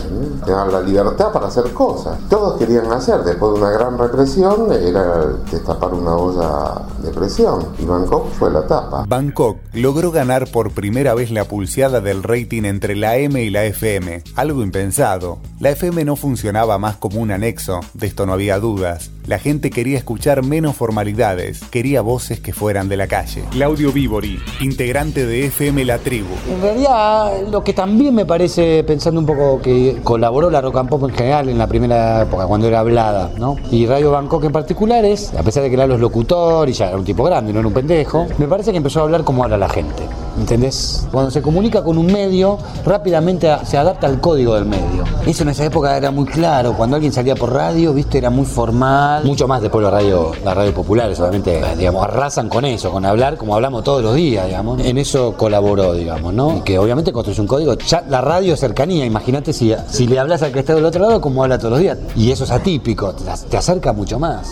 [0.43, 2.19] Tener la libertad para hacer cosas.
[2.31, 7.75] Todos querían hacer, después de una gran represión, era destapar una olla de presión.
[7.79, 9.05] Y Bangkok fue la tapa.
[9.07, 13.67] Bangkok logró ganar por primera vez la pulseada del rating entre la M y la
[13.67, 15.41] FM, algo impensado.
[15.61, 19.11] La FM no funcionaba más como un anexo, de esto no había dudas.
[19.27, 23.45] La gente quería escuchar menos formalidades, quería voces que fueran de la calle.
[23.51, 26.35] Claudio Vívori, integrante de FM La Tribu.
[26.51, 30.89] En realidad, lo que también me parece, pensando un poco que colaboró la rock and
[30.89, 33.57] pop en general en la primera época, cuando era hablada, ¿no?
[33.71, 36.89] Y Radio Bangkok en particular es, a pesar de que Lalo es locutor y ya
[36.89, 39.45] era un tipo grande, no era un pendejo, me parece que empezó a hablar como
[39.45, 40.03] habla la gente.
[40.39, 41.07] ¿Entendés?
[41.13, 45.05] Cuando se comunica con un medio, rápidamente se adapta al código del medio.
[45.27, 46.75] Eso en esa época era muy claro.
[46.77, 49.25] Cuando alguien salía por radio, viste, era muy formal.
[49.25, 53.05] Mucho más después la radio, la radio populares, obviamente, eh, digamos, arrasan con eso, con
[53.07, 54.81] hablar como hablamos todos los días, digamos.
[54.81, 56.59] En eso colaboró, digamos, ¿no?
[56.59, 57.75] Y que obviamente construye un código.
[57.75, 61.21] Ya la radio cercanía, imagínate si, si le hablas al que está del otro lado,
[61.21, 61.99] como habla todos los días.
[62.17, 64.51] Y eso es atípico, te acerca mucho más.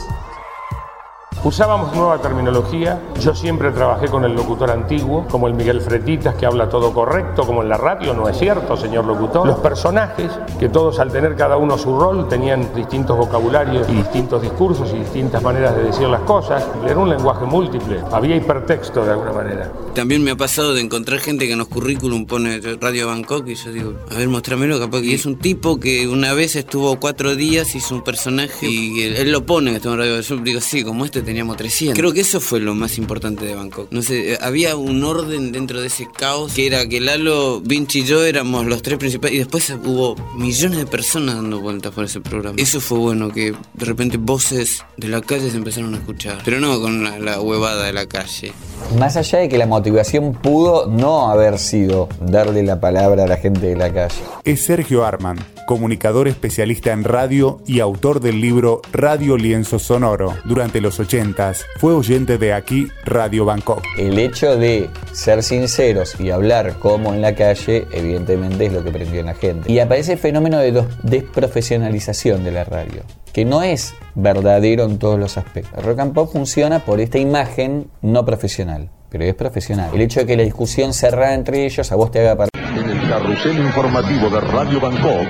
[1.45, 3.01] Usábamos nueva terminología.
[3.21, 7.45] Yo siempre trabajé con el locutor antiguo, como el Miguel Fretitas, que habla todo correcto,
[7.45, 9.45] como en la radio, no es cierto, señor locutor.
[9.45, 14.41] Los personajes, que todos al tener cada uno su rol, tenían distintos vocabularios y distintos
[14.41, 16.65] discursos y distintas maneras de decir las cosas.
[16.87, 19.73] Era un lenguaje múltiple, había hipertexto de alguna manera.
[19.97, 23.57] También me ha pasado de encontrar gente que en los currículum pone Radio Bangkok y
[23.57, 27.01] yo digo, a ver, mostrámelo, capaz que y es un tipo que una vez estuvo
[27.01, 31.05] cuatro días, hizo un personaje y él, lo pone en Radio Yo digo, sí, como
[31.05, 31.99] este teníamos 300.
[31.99, 33.91] Creo que eso fue lo más importante de Bangkok.
[33.91, 38.01] No sé, eh, había un orden dentro de ese caos que era que Lalo, Vinci
[38.01, 42.05] y yo éramos los tres principales y después hubo millones de personas dando vueltas por
[42.05, 42.57] ese programa.
[42.59, 46.43] Eso fue bueno, que de repente voces de la calle se empezaron a escuchar.
[46.45, 48.53] Pero no con la, la huevada de la calle.
[48.99, 53.39] Más allá de que la motivación pudo no haber sido darle la palabra a la
[53.39, 54.21] gente de la calle.
[54.45, 60.37] Es Sergio Arman, comunicador especialista en radio y autor del libro Radio Lienzo Sonoro.
[60.45, 63.83] Durante los 80s fue oyente de aquí Radio Bangkok.
[63.99, 68.91] El hecho de ser sinceros y hablar como en la calle, evidentemente es lo que
[68.91, 69.71] prendió en la gente.
[69.71, 75.19] Y aparece el fenómeno de desprofesionalización de la radio, que no es verdadero en todos
[75.19, 75.85] los aspectos.
[75.85, 79.91] Rock and pop funciona por esta imagen no profesional, pero es profesional.
[79.95, 82.91] El hecho de que la discusión cerrada entre ellos a vos te haga partir En
[82.91, 85.29] el carrusel informativo de Radio Bangkok,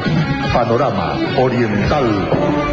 [0.52, 2.71] Panorama Oriental.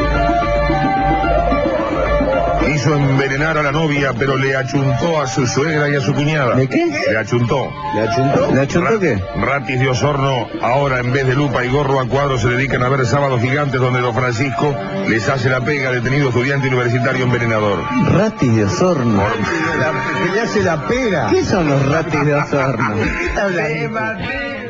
[2.80, 6.56] Quiso envenenar a la novia, pero le achuntó a su suegra y a su cuñada.
[6.56, 6.86] ¿De qué?
[7.10, 7.70] Le achuntó.
[7.94, 8.56] ¿Le achuntó?
[8.56, 9.22] ¿Le achuntó qué?
[9.36, 12.88] Ratis de Osorno, ahora en vez de lupa y gorro a cuadro, se dedican a
[12.88, 14.74] ver sábados gigantes donde Don Francisco
[15.10, 17.84] les hace la pega detenido estudiante universitario envenenador.
[18.14, 19.24] Ratis de Osorno.
[20.24, 21.30] Que le hace la pega.
[21.32, 22.96] ¿Qué son los ratis de Osorno?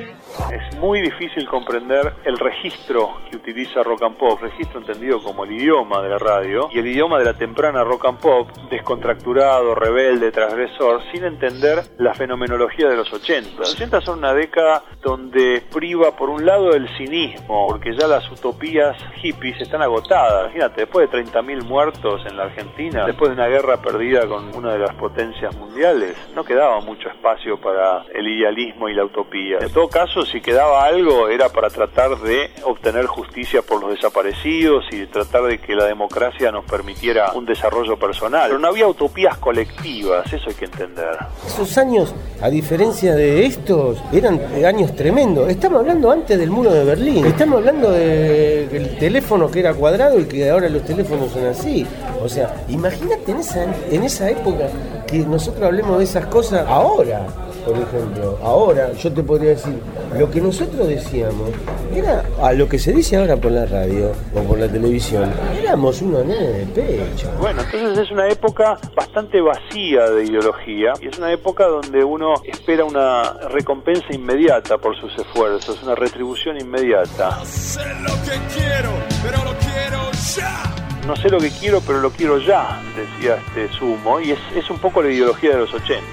[0.52, 5.52] Es muy difícil comprender el registro que utiliza Rock and Pop, registro entendido como el
[5.52, 10.32] idioma de la radio y el idioma de la temprana Rock and Pop, descontracturado, rebelde,
[10.32, 13.60] transgresor, sin entender la fenomenología de los 80.
[13.60, 18.30] Los 80 son una década donde priva por un lado el cinismo, porque ya las
[18.32, 20.46] utopías hippies están agotadas.
[20.46, 24.74] Imagínate, después de 30.000 muertos en la Argentina, después de una guerra perdida con una
[24.74, 29.60] de las potencias mundiales, no quedaba mucho espacio para el idealismo y la utopía.
[29.60, 34.86] En todo caso, si quedaba algo era para tratar de obtener justicia por los desaparecidos
[34.92, 38.48] y de tratar de que la democracia nos permitiera un desarrollo personal.
[38.50, 41.18] Pero no había utopías colectivas, eso hay que entender.
[41.46, 45.50] Esos años, a diferencia de estos, eran años tremendos.
[45.50, 47.26] Estamos hablando antes del muro de Berlín.
[47.26, 51.86] Estamos hablando de- del teléfono que era cuadrado y que ahora los teléfonos son así.
[52.24, 54.68] O sea, imagínate en esa, en esa época
[55.08, 57.26] que nosotros hablemos de esas cosas ahora.
[57.66, 59.80] Por ejemplo, ahora yo te podría decir,
[60.18, 61.50] lo que nosotros decíamos
[61.94, 66.02] era a lo que se dice ahora por la radio o por la televisión, éramos
[66.02, 67.32] unos nenes de pecho.
[67.40, 72.34] Bueno, entonces es una época bastante vacía de ideología y es una época donde uno
[72.46, 77.44] espera una recompensa inmediata por sus esfuerzos, una retribución inmediata.
[77.46, 78.92] Sé lo que quiero,
[79.24, 80.79] pero lo quiero ya.
[81.10, 84.70] No sé lo que quiero, pero lo quiero ya, decía este Sumo, y es, es
[84.70, 86.04] un poco la ideología de los 80.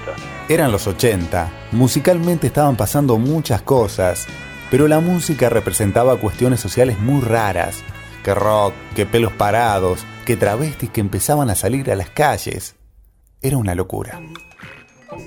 [0.49, 4.25] Eran los 80, musicalmente estaban pasando muchas cosas,
[4.71, 7.83] pero la música representaba cuestiones sociales muy raras,
[8.23, 12.75] que rock, que pelos parados, que travestis que empezaban a salir a las calles.
[13.39, 14.19] Era una locura.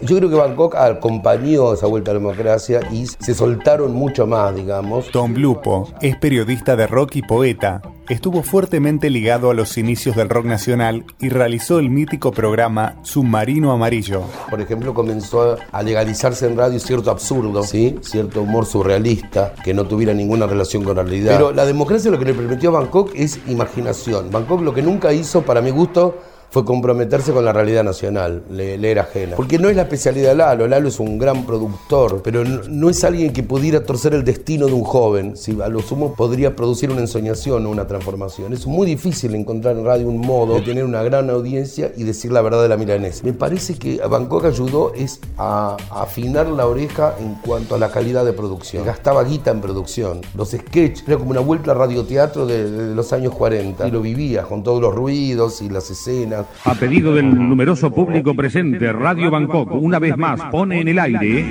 [0.02, 4.54] Yo creo que Bangkok acompañó esa vuelta a la democracia y se soltaron mucho más,
[4.54, 5.10] digamos.
[5.10, 7.80] Tom Lupo es periodista de rock y poeta.
[8.08, 13.72] Estuvo fuertemente ligado a los inicios del rock nacional y realizó el mítico programa Submarino
[13.72, 14.24] Amarillo.
[14.50, 17.98] Por ejemplo, comenzó a legalizarse en radio cierto absurdo, ¿sí?
[18.02, 21.32] cierto humor surrealista, que no tuviera ninguna relación con la realidad.
[21.32, 24.30] Pero la democracia lo que le permitió a Bangkok es imaginación.
[24.30, 26.18] Bangkok lo que nunca hizo, para mi gusto,
[26.50, 29.36] fue comprometerse con la realidad nacional, le, le, era ajena.
[29.36, 33.04] Porque no es la especialidad de Lalo, Lalo es un gran productor, pero no, es
[33.04, 36.90] alguien que pudiera torcer el destino de un joven, si a lo sumo podría producir
[36.90, 38.52] una ensoñación o una transformación.
[38.52, 42.32] Es muy difícil encontrar en radio un modo de tener una gran audiencia y decir
[42.32, 43.24] la verdad de la milanesa.
[43.24, 47.92] Me parece que Bangkok ayudó es a, a afinar la oreja en cuanto a la
[47.92, 48.84] calidad de producción.
[48.84, 50.20] Gastaba guita en producción.
[50.34, 53.86] Los sketches, era como una vuelta a radioteatro de, de los años 40.
[53.86, 56.39] Y lo vivía con todos los ruidos y las escenas.
[56.64, 61.44] A pedido del numeroso público presente, Radio Bangkok una vez más pone en el aire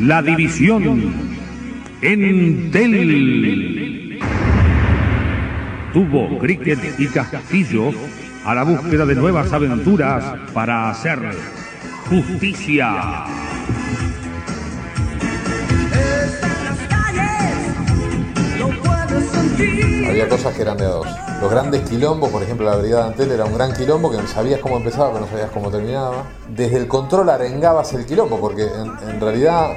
[0.00, 1.12] la división
[2.02, 3.40] Entel.
[5.92, 7.90] Tuvo cricket y castillo
[8.44, 11.18] a la búsqueda de nuevas aventuras para hacer
[12.08, 13.24] justicia.
[20.06, 21.23] Había cosas que eran de dos.
[21.40, 24.60] Los grandes quilombos, por ejemplo, la Brigada Antel era un gran quilombo que no sabías
[24.60, 26.24] cómo empezaba, pero no sabías cómo terminaba.
[26.48, 29.72] Desde el control arengabas el quilombo, porque en, realidad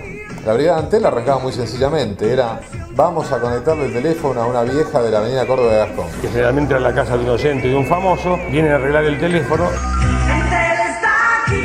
[0.45, 2.31] la Brigada Antel arrancaba muy sencillamente.
[2.31, 2.61] Era,
[2.95, 6.05] vamos a conectarle el teléfono a una vieja de la avenida Córdoba de Gastón.
[6.21, 9.03] Que generalmente era la casa de un oyente y de un famoso, vienen a arreglar
[9.03, 9.67] el teléfono.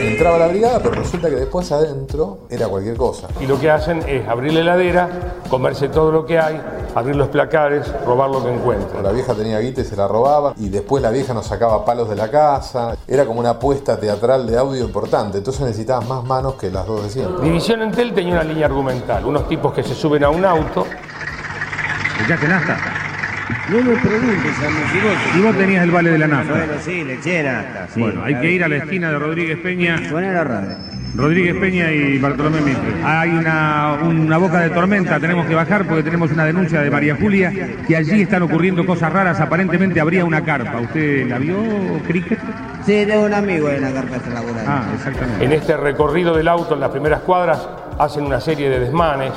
[0.02, 3.28] Entraba la brigada, pero resulta que después adentro era cualquier cosa.
[3.40, 5.08] Y lo que hacen es abrir la heladera,
[5.48, 6.60] comerse todo lo que hay,
[6.94, 9.02] abrir los placares, robar lo que encuentran.
[9.04, 12.08] La vieja tenía guita y se la robaba, y después la vieja nos sacaba palos
[12.08, 12.96] de la casa.
[13.06, 17.04] Era como una apuesta teatral de audio importante, entonces necesitabas más manos que las dos
[17.04, 17.44] de siempre.
[17.44, 20.84] División Entel tenía una línea argumental, unos tipos que se suben a un auto.
[22.28, 22.91] ¿Ya te nafta?
[23.70, 25.36] No me preguntes, vos...
[25.36, 26.52] Y vos tenías el vale de la nafta.
[26.52, 27.88] Bueno, sí, le eché nafta.
[27.92, 30.08] Sí, bueno, hay que ir a la esquina de Rodríguez Peña.
[30.08, 30.76] Suena la radio.
[31.14, 33.04] Rodríguez Peña y Bartolomé Mitre.
[33.04, 37.16] Hay una, una boca de tormenta, tenemos que bajar porque tenemos una denuncia de María
[37.20, 37.52] Julia
[37.86, 40.80] que allí están ocurriendo cosas raras, aparentemente habría una carpa.
[40.80, 41.58] ¿Usted la vio,
[42.06, 42.38] Cricket?
[42.86, 44.64] Sí, tengo un amigo en la carpa de laboral.
[44.66, 45.44] Ah, exactamente.
[45.44, 49.32] En este recorrido del auto, en las primeras cuadras, hacen una serie de desmanes,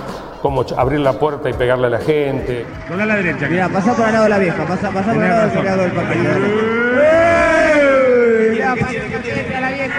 [0.45, 2.67] como abrir la puerta y pegarle a la gente.
[2.87, 3.47] Dobla a la derecha.
[3.49, 5.81] Mira, pasa por al lado de la vieja, pasa, pasa por al lado del creador
[5.85, 6.19] del papel.
[8.51, 9.95] Mira, pasa a la vieja.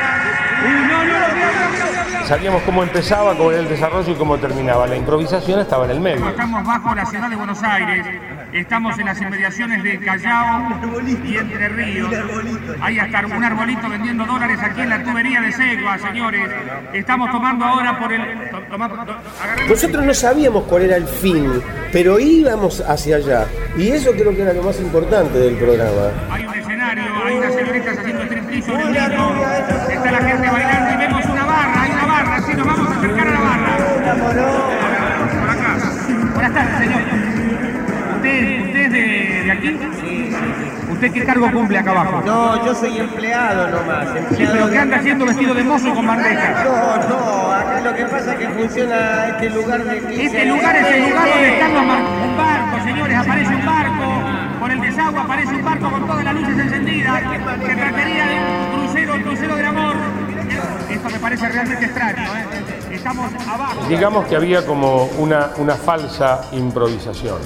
[2.27, 4.87] Sabíamos cómo empezaba, cómo era el desarrollo y cómo terminaba.
[4.87, 6.29] La improvisación estaba en el medio.
[6.29, 8.07] Estamos bajo la ciudad de Buenos Aires,
[8.61, 12.11] estamos en las inmediaciones de Callao y Entre Ríos.
[12.81, 16.51] Hay hasta un arbolito vendiendo dólares aquí en la tubería de Segua, señores.
[16.92, 18.23] Estamos tomando ahora por el...
[19.69, 23.47] Nosotros no sabíamos cuál era el fin, pero íbamos hacia allá.
[23.77, 26.11] Y eso creo que era lo más importante del programa.
[26.31, 28.73] Hay un escenario, hay unas señoritas haciendo striptease
[29.92, 30.76] está la gente bailando
[38.27, 39.79] ¿Usted, usted es de, de aquí?
[40.91, 42.23] ¿Usted qué cargo cumple acá abajo?
[42.27, 44.09] No, yo soy empleado nomás.
[44.09, 46.65] Sí, Empleado pero ¿qué anda haciendo vestido de mozo con bandejas?
[46.65, 50.77] No, no, acá lo que pasa es que funciona este lugar de 15 Este lugar
[50.77, 54.23] es el lugar donde están los un barco, señores, aparece un barco,
[54.59, 57.23] por el desagüe aparece un barco con todas las luces encendidas,
[57.65, 59.95] se trataría de un crucero, un crucero del amor.
[60.91, 62.86] Esto me parece realmente extraño, ¿eh?
[62.97, 63.87] Estamos abajo.
[63.89, 67.37] Digamos que había como una, una falsa improvisación.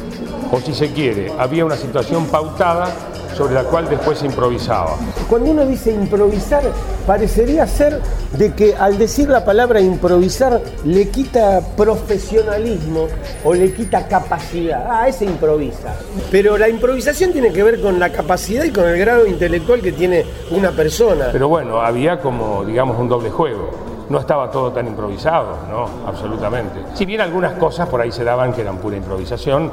[0.52, 2.94] O si se quiere, había una situación pautada
[3.36, 4.96] sobre la cual después se improvisaba.
[5.28, 6.62] Cuando uno dice improvisar,
[7.06, 8.00] parecería ser
[8.32, 13.08] de que al decir la palabra improvisar le quita profesionalismo
[13.44, 14.86] o le quita capacidad.
[14.88, 15.96] Ah, ese improvisa.
[16.30, 19.92] Pero la improvisación tiene que ver con la capacidad y con el grado intelectual que
[19.92, 21.28] tiene una persona.
[21.32, 23.89] Pero bueno, había como, digamos, un doble juego.
[24.10, 25.88] No estaba todo tan improvisado, ¿no?
[26.06, 26.80] Absolutamente.
[26.94, 29.70] Si bien algunas cosas por ahí se daban que eran pura improvisación,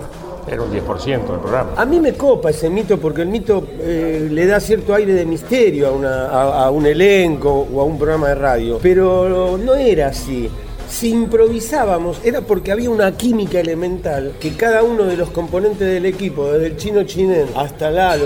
[0.47, 1.71] era un 10% del programa.
[1.75, 5.25] A mí me copa ese mito porque el mito eh, le da cierto aire de
[5.25, 10.49] misterio a, a un elenco o a un programa de radio, pero no era así.
[10.89, 16.05] Si improvisábamos era porque había una química elemental que cada uno de los componentes del
[16.05, 18.25] equipo, desde el chino chinén hasta Lalo,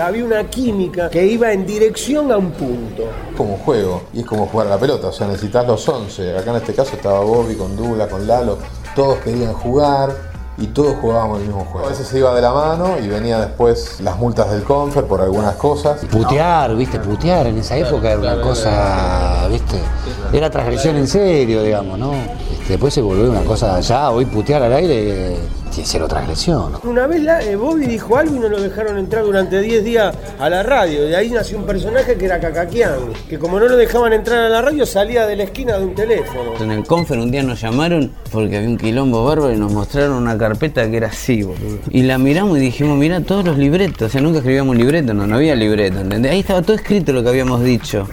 [0.00, 3.08] había una química que iba en dirección a un punto.
[3.36, 6.38] Como juego y es como jugar a la pelota, o sea, necesitas los 11.
[6.38, 8.58] Acá en este caso estaba Bobby con Dula, con Lalo,
[8.94, 11.86] todos querían jugar y todos jugábamos el mismo juego.
[11.86, 15.20] A veces se iba de la mano y venía después las multas del Confer por
[15.20, 16.04] algunas cosas.
[16.10, 19.78] Putear, viste, putear en esa época era una cosa, viste,
[20.32, 22.12] era transgresión en serio, digamos, ¿no?
[22.14, 25.36] Este, después se volvió una cosa ya, hoy putear al aire
[25.76, 26.72] tiene cero transgresión.
[26.84, 30.16] Una vez la, eh, Bobby dijo algo y no lo dejaron entrar durante 10 días
[30.38, 31.02] a la radio.
[31.02, 34.48] De ahí nació un personaje que era Cacaquián, que como no lo dejaban entrar a
[34.48, 36.54] la radio salía de la esquina de un teléfono.
[36.58, 40.16] En el confer un día nos llamaron porque había un quilombo bárbaro y nos mostraron
[40.16, 41.78] una carpeta que era así, boludo.
[41.90, 44.08] Y la miramos y dijimos, mira todos los libretos.
[44.08, 46.32] O sea, nunca escribíamos libreto, no, no había libreto, ¿entendés?
[46.32, 48.08] Ahí estaba todo escrito lo que habíamos dicho.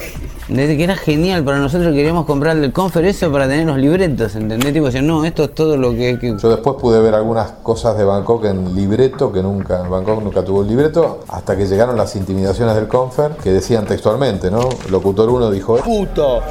[0.47, 4.35] Desde que era genial para nosotros queríamos comprar del confer eso para tener los libretos,
[4.35, 4.73] ¿entendés?
[4.73, 6.35] Tipo, decir, no, esto es todo lo que, que...
[6.37, 10.63] Yo después pude ver algunas cosas de Bangkok en libreto, que nunca, Bangkok nunca tuvo
[10.63, 14.67] el libreto, hasta que llegaron las intimidaciones del Confer, que decían textualmente, ¿no?
[14.89, 16.41] Locutor 1 dijo, Puto,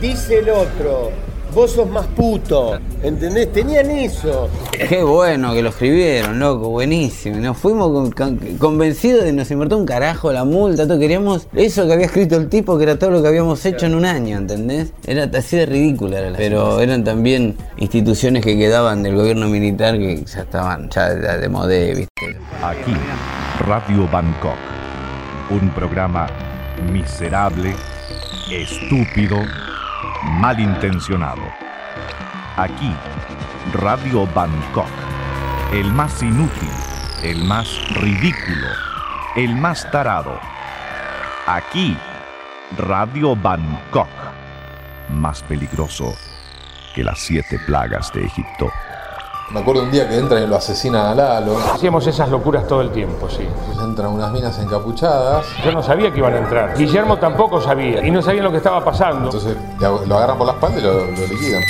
[0.00, 1.10] dice el otro,
[1.56, 3.50] vos sos más puto, ¿entendés?
[3.50, 4.50] Tenían eso.
[4.90, 7.38] Qué bueno que lo escribieron, loco, buenísimo.
[7.38, 11.48] Nos fuimos con- con- convencidos de que nos importó un carajo la multa, todo queríamos
[11.54, 14.04] eso que había escrito el tipo, que era todo lo que habíamos hecho en un
[14.04, 14.92] año, ¿entendés?
[15.06, 19.96] Era así de ridícula era la Pero eran también instituciones que quedaban del gobierno militar
[19.96, 22.36] que ya estaban ya de, de modé, ¿viste?
[22.62, 22.92] Aquí,
[23.66, 24.56] Radio Bangkok.
[25.48, 26.26] Un programa
[26.92, 27.74] miserable,
[28.52, 29.38] estúpido,
[30.26, 31.42] malintencionado.
[32.56, 32.92] Aquí,
[33.72, 34.90] Radio Bangkok.
[35.72, 36.70] El más inútil,
[37.22, 37.68] el más
[38.00, 38.68] ridículo,
[39.36, 40.38] el más tarado.
[41.46, 41.96] Aquí,
[42.76, 44.08] Radio Bangkok.
[45.10, 46.14] Más peligroso
[46.94, 48.70] que las siete plagas de Egipto.
[49.50, 51.56] Me acuerdo un día que entran y lo asesinan a Lalo.
[51.72, 53.46] Hacíamos esas locuras todo el tiempo, sí.
[53.82, 55.46] Entran unas minas encapuchadas.
[55.64, 56.76] Yo no sabía que iban a entrar.
[56.76, 58.04] Guillermo tampoco sabía.
[58.04, 59.26] Y no sabían lo que estaba pasando.
[59.26, 61.62] Entonces lo agarran por la espalda y lo, lo liquidan.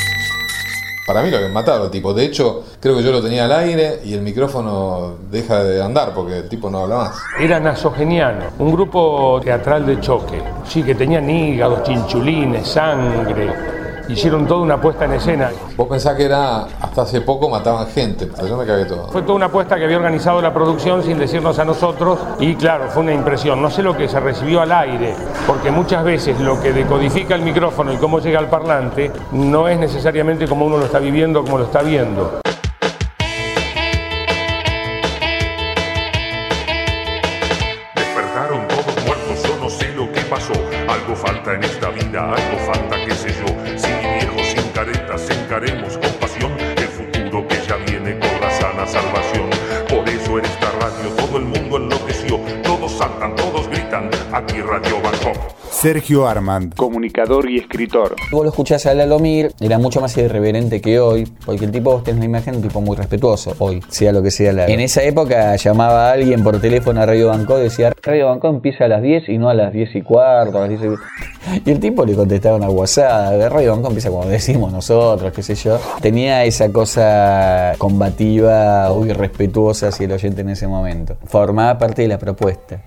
[1.06, 2.12] Para mí lo habían matado tipo.
[2.12, 6.12] De hecho, creo que yo lo tenía al aire y el micrófono deja de andar
[6.14, 7.22] porque el tipo no habla más.
[7.38, 10.42] Era nasogeniano, un grupo teatral de choque.
[10.66, 13.75] Sí, que tenían hígados, chinchulines, sangre.
[14.08, 15.50] Hicieron toda una puesta en escena.
[15.76, 18.26] Vos pensás que era hasta hace poco mataban gente.
[18.26, 19.08] pero Yo me cagué todo.
[19.08, 22.88] Fue toda una apuesta que había organizado la producción sin decirnos a nosotros y claro,
[22.88, 23.60] fue una impresión.
[23.60, 25.14] No sé lo que se recibió al aire,
[25.46, 29.78] porque muchas veces lo que decodifica el micrófono y cómo llega al parlante no es
[29.78, 32.40] necesariamente como uno lo está viviendo o como lo está viendo.
[37.94, 40.52] Despertaron todos muertos, yo no sé lo que pasó.
[40.88, 43.55] Algo falta en esta vida, algo falta, qué sé yo.
[45.06, 49.50] Caretas, encaremos con pasión el futuro que ya viene con la sana salvación.
[49.88, 52.40] Por eso en esta radio todo el mundo enloqueció.
[52.62, 54.10] Todos saltan, todos gritan.
[54.32, 55.55] Aquí Radio Bangkok.
[55.76, 56.74] Sergio Armand.
[56.74, 58.16] Comunicador y escritor.
[58.30, 61.92] Vos lo escuchás a Lalo Mir, era mucho más irreverente que hoy, porque el tipo,
[61.92, 64.72] vos tenés una imagen de un tipo muy respetuoso hoy, sea lo que sea Lalo.
[64.72, 68.54] En esa época llamaba a alguien por teléfono a Radio Bangkok y decía, Radio Bangkok
[68.54, 71.60] empieza a las 10 y no a las 10 y cuarto, a las 10 y...
[71.68, 75.56] y el tipo le contestaba una guasada, Radio Bangkok empieza como decimos nosotros, qué sé
[75.56, 75.78] yo.
[76.00, 81.18] Tenía esa cosa combativa o irrespetuosa hacia el oyente en ese momento.
[81.26, 82.82] Formaba parte de la propuesta.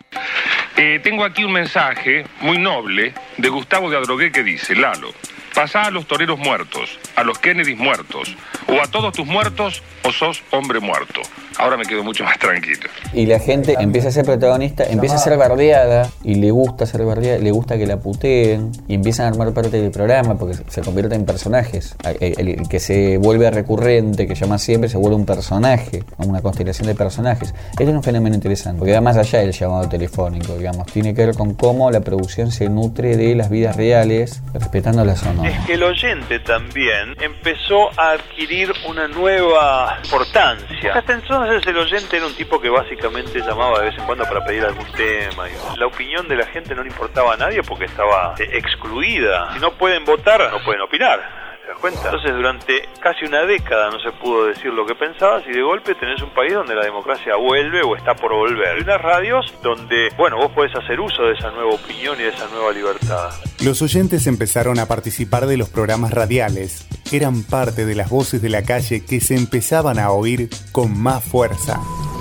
[0.82, 5.14] Eh, tengo aquí un mensaje muy noble de Gustavo de Adrogué que dice, Lalo,
[5.54, 8.36] pasá a los toreros muertos, a los Kennedys muertos,
[8.68, 11.22] o a todos tus muertos, o sos hombre muerto.
[11.58, 12.88] Ahora me quedo mucho más tranquilo.
[13.14, 17.04] Y la gente empieza a ser protagonista, empieza a ser bardeada y le gusta ser
[17.04, 20.82] bardeada, le gusta que la puteen y empiezan a armar parte del programa porque se
[20.82, 21.97] convierte en personajes.
[22.22, 26.95] El, que se vuelve recurrente, que llama siempre, se vuelve un personaje, una constelación de
[26.95, 27.54] personajes.
[27.72, 30.88] Este es un fenómeno interesante porque va más allá del llamado telefónico, digamos.
[30.88, 35.34] Tiene que ver con cómo la producción se nutre de las vidas reales, respetándolas o
[35.34, 35.39] no.
[35.44, 40.94] Es que el oyente también empezó a adquirir una nueva importancia.
[40.94, 44.44] Hasta entonces el oyente era un tipo que básicamente llamaba de vez en cuando para
[44.44, 45.46] pedir algún tema.
[45.78, 49.54] La opinión de la gente no le importaba a nadie porque estaba eh, excluida.
[49.54, 51.49] Si no pueden votar, no pueden opinar.
[51.70, 52.02] ¿Te das cuenta?
[52.06, 55.94] Entonces durante casi una década no se pudo decir lo que pensabas y de golpe
[55.94, 58.80] tenés un país donde la democracia vuelve o está por volver.
[58.80, 62.30] Y unas radios donde, bueno, vos podés hacer uso de esa nueva opinión y de
[62.30, 63.30] esa nueva libertad.
[63.64, 66.88] Los oyentes empezaron a participar de los programas radiales.
[67.12, 71.24] Eran parte de las voces de la calle que se empezaban a oír con más
[71.24, 71.80] fuerza.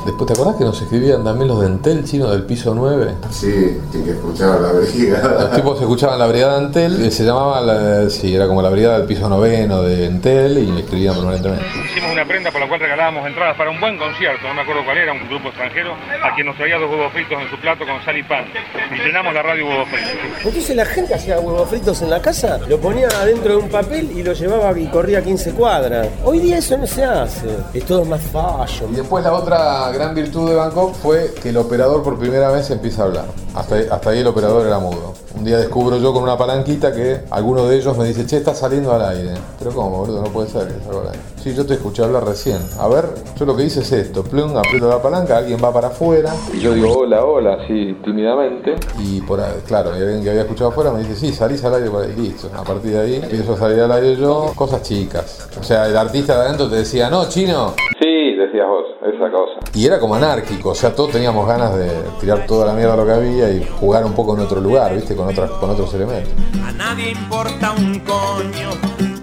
[0.09, 3.13] Después, ¿te acordás que nos escribían también los de Entel chino del piso 9?
[3.31, 5.43] Sí, que escuchaban la brigada.
[5.45, 8.71] Los tipos escuchaban la brigada de Entel, y se llamaba, la- sí, era como la
[8.71, 11.63] brigada del piso noveno de Entel y me escribían permanentemente.
[11.93, 14.83] Hicimos una prenda por la cual regalábamos entradas para un buen concierto, no me acuerdo
[14.87, 17.85] cuál era, un grupo extranjero, a quien nos traía dos huevos fritos en su plato
[17.85, 18.45] con sal y pan.
[18.91, 20.11] Y llenamos la radio huevos fritos.
[20.47, 24.11] Entonces la gente hacía huevos fritos en la casa, lo ponía adentro de un papel
[24.17, 26.09] y lo llevaba y corría 15 cuadras.
[26.25, 27.47] Hoy día eso no se hace.
[27.75, 28.91] Es todo más fashion.
[28.93, 32.71] Y después la otra gran virtud de Bangkok fue que el operador por primera vez
[32.71, 33.25] empieza a hablar.
[33.57, 35.15] Hasta, hasta ahí el operador era mudo.
[35.37, 38.55] Un día descubro yo con una palanquita que alguno de ellos me dice, che, está
[38.55, 39.35] saliendo al aire.
[39.59, 40.23] Pero ¿cómo, boludo?
[40.23, 41.21] No puede ser que salga al aire.
[41.37, 42.59] Sí, yo te escuché hablar recién.
[42.79, 44.23] A ver, yo lo que hice es esto.
[44.23, 46.33] Plum, aprieto la palanca, alguien va para afuera.
[46.55, 48.77] Y yo digo, hola, hola, así, tímidamente.
[49.01, 51.75] Y por ahí, claro, y alguien que había escuchado afuera me dice, sí, salís al
[51.75, 52.15] aire por ahí.
[52.17, 52.49] Listo.
[52.57, 54.53] A partir de ahí empiezo a salir al aire yo.
[54.55, 55.49] Cosas chicas.
[55.59, 57.75] O sea, el artista de adentro te decía, no, chino.
[58.01, 59.59] Sí, decías vos, esa cosa.
[59.75, 61.91] Y era como anárquico, o sea, todos teníamos ganas de
[62.21, 65.15] tirar toda la mierda lo que había y jugar un poco en otro lugar, ¿viste?
[65.17, 66.33] Con, otras, con otros elementos.
[66.65, 68.71] A nadie importa un coño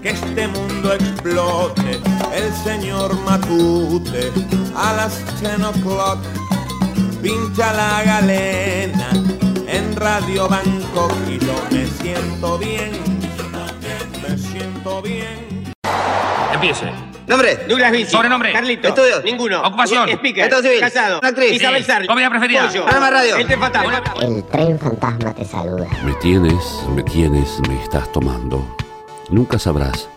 [0.02, 2.00] que este mundo explote.
[2.34, 4.30] El señor Matute
[4.76, 6.18] a las 10 o'clock
[7.22, 9.10] pincha la galena
[9.66, 12.92] en Radio Bangkok y yo me siento bien,
[14.22, 15.72] me siento bien.
[16.52, 17.15] Empiece.
[17.26, 17.56] Nombre.
[17.68, 18.10] Douglas Vinci.
[18.10, 18.52] Sobrenombre.
[18.52, 18.88] Carlito.
[18.88, 19.24] Estudios.
[19.24, 19.62] Ninguno.
[19.62, 20.08] Ocupación.
[20.08, 20.44] Speaker.
[20.44, 20.80] Estado civil.
[20.80, 21.20] Casado.
[21.22, 21.52] Actriz.
[21.52, 22.06] Isabel Sarli.
[22.06, 22.66] Comida preferida.
[22.68, 22.82] Pollo.
[22.84, 23.36] Programa radio.
[23.36, 24.02] El tren fantasma.
[24.22, 25.86] El tren fantasma te saluda.
[26.04, 28.64] Me tienes, me tienes, me estás tomando.
[29.28, 30.08] Nunca sabrás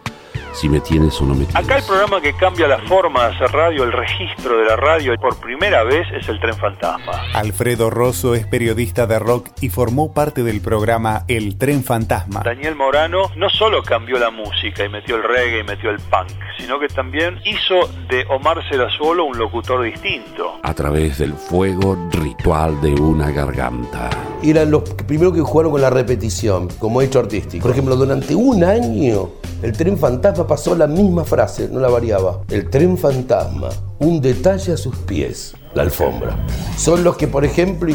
[0.59, 1.55] si me tienes o no me tienes.
[1.55, 5.15] Acá el programa que cambia la forma de hacer radio, el registro de la radio
[5.15, 7.13] por primera vez es el Tren Fantasma.
[7.33, 12.41] Alfredo Rosso es periodista de rock y formó parte del programa El Tren Fantasma.
[12.43, 16.27] Daniel Morano no solo cambió la música y metió el reggae y metió el punk,
[16.57, 20.59] sino que también hizo de Omar Serazuolo un locutor distinto.
[20.63, 24.09] A través del fuego ritual de una garganta.
[24.43, 27.63] Eran los primeros que jugaron con la repetición como hecho artístico.
[27.63, 29.29] Por ejemplo, durante un año
[29.61, 32.41] el tren fantasma pasó la misma frase, no la variaba.
[32.49, 33.69] El tren fantasma,
[33.99, 36.35] un detalle a sus pies, la alfombra.
[36.77, 37.93] Son los que, por ejemplo,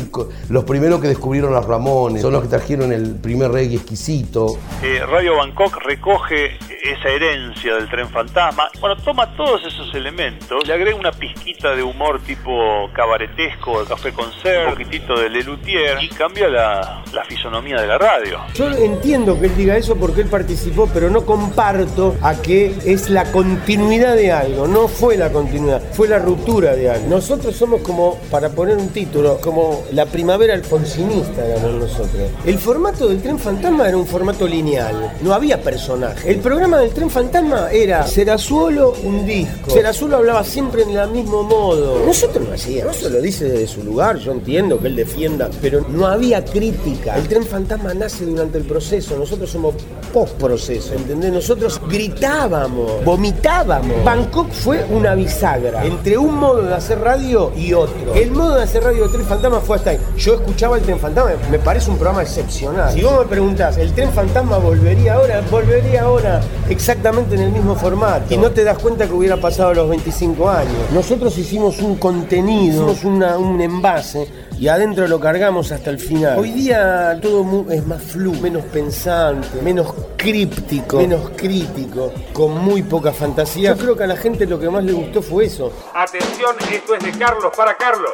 [0.50, 4.58] los primeros que descubrieron las Ramones, son los que trajeron el primer reggae exquisito.
[4.82, 8.68] Eh, Radio Bangkok recoge esa herencia del tren fantasma.
[8.80, 14.12] Bueno, toma todos esos elementos, le agrega una pizquita de humor tipo cabaretesco, de café
[14.12, 18.40] con ser, un poquitito de Lelutier y cambia la, la fisonomía de la radio.
[18.54, 23.08] Yo entiendo que él diga eso porque él participó, pero no comparto a que es
[23.08, 24.68] la continuidad de algo.
[24.68, 27.08] No fue la continuidad, fue la ruptura de algo.
[27.08, 32.30] Nosotros somos como, para poner un título, como la primavera alfonsinista, éramos nosotros.
[32.44, 36.30] El formato del tren fantasma era un formato lineal, no había personaje.
[36.30, 39.70] El programa del tren fantasma era Serazuolo, un disco.
[39.70, 42.04] Serazuolo hablaba siempre en el mismo modo.
[42.04, 45.86] Nosotros lo hacíamos, eso lo dice desde su lugar, yo entiendo que él defienda, pero
[45.88, 47.16] no había crítica.
[47.16, 49.74] El tren fantasma nace durante el proceso, nosotros somos
[50.12, 51.32] post-proceso, ¿entendés?
[51.32, 54.04] Nosotros gritábamos, vomitábamos.
[54.04, 58.14] Bangkok fue una bisagra entre un modo de hacer radio y otro.
[58.14, 59.98] El modo de hacer radio del tren fantasma fue hasta ahí.
[60.16, 62.92] Yo escuchaba el tren fantasma, me parece un programa excepcional.
[62.92, 65.42] Si vos me preguntás, ¿el tren fantasma volvería ahora?
[65.50, 68.32] Volvería ahora exactamente en el mismo formato.
[68.32, 70.72] Y no te das cuenta que hubiera pasado los 25 años.
[70.92, 74.26] Nosotros hicimos un contenido, hicimos una- un envase
[74.58, 76.38] y adentro lo cargamos hasta el final.
[76.38, 83.12] Hoy día todo es más flu, menos pensante, menos críptico, menos crítico, con muy poca
[83.12, 83.74] fantasía.
[83.74, 85.72] Yo creo que a la gente lo que más le gustó fue eso.
[85.94, 88.10] Atención, esto es de Carlos para Carlos.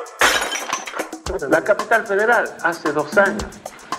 [1.48, 3.44] La capital federal hace dos años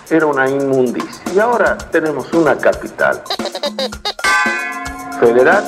[0.10, 3.22] era una inmundicia y ahora tenemos una capital
[5.20, 5.64] federal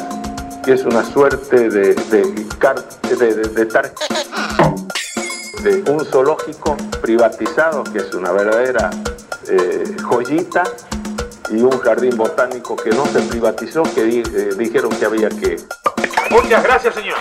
[0.65, 2.24] que es una suerte de, de,
[3.15, 3.93] de- de tar-
[5.64, 8.89] de un zoológico privatizado que es una verdadera
[9.49, 10.64] eh, joyita
[11.51, 15.57] y un jardín botánico que no se privatizó que di- eh, dijeron que había que
[16.32, 17.16] Muchas gracias, señor.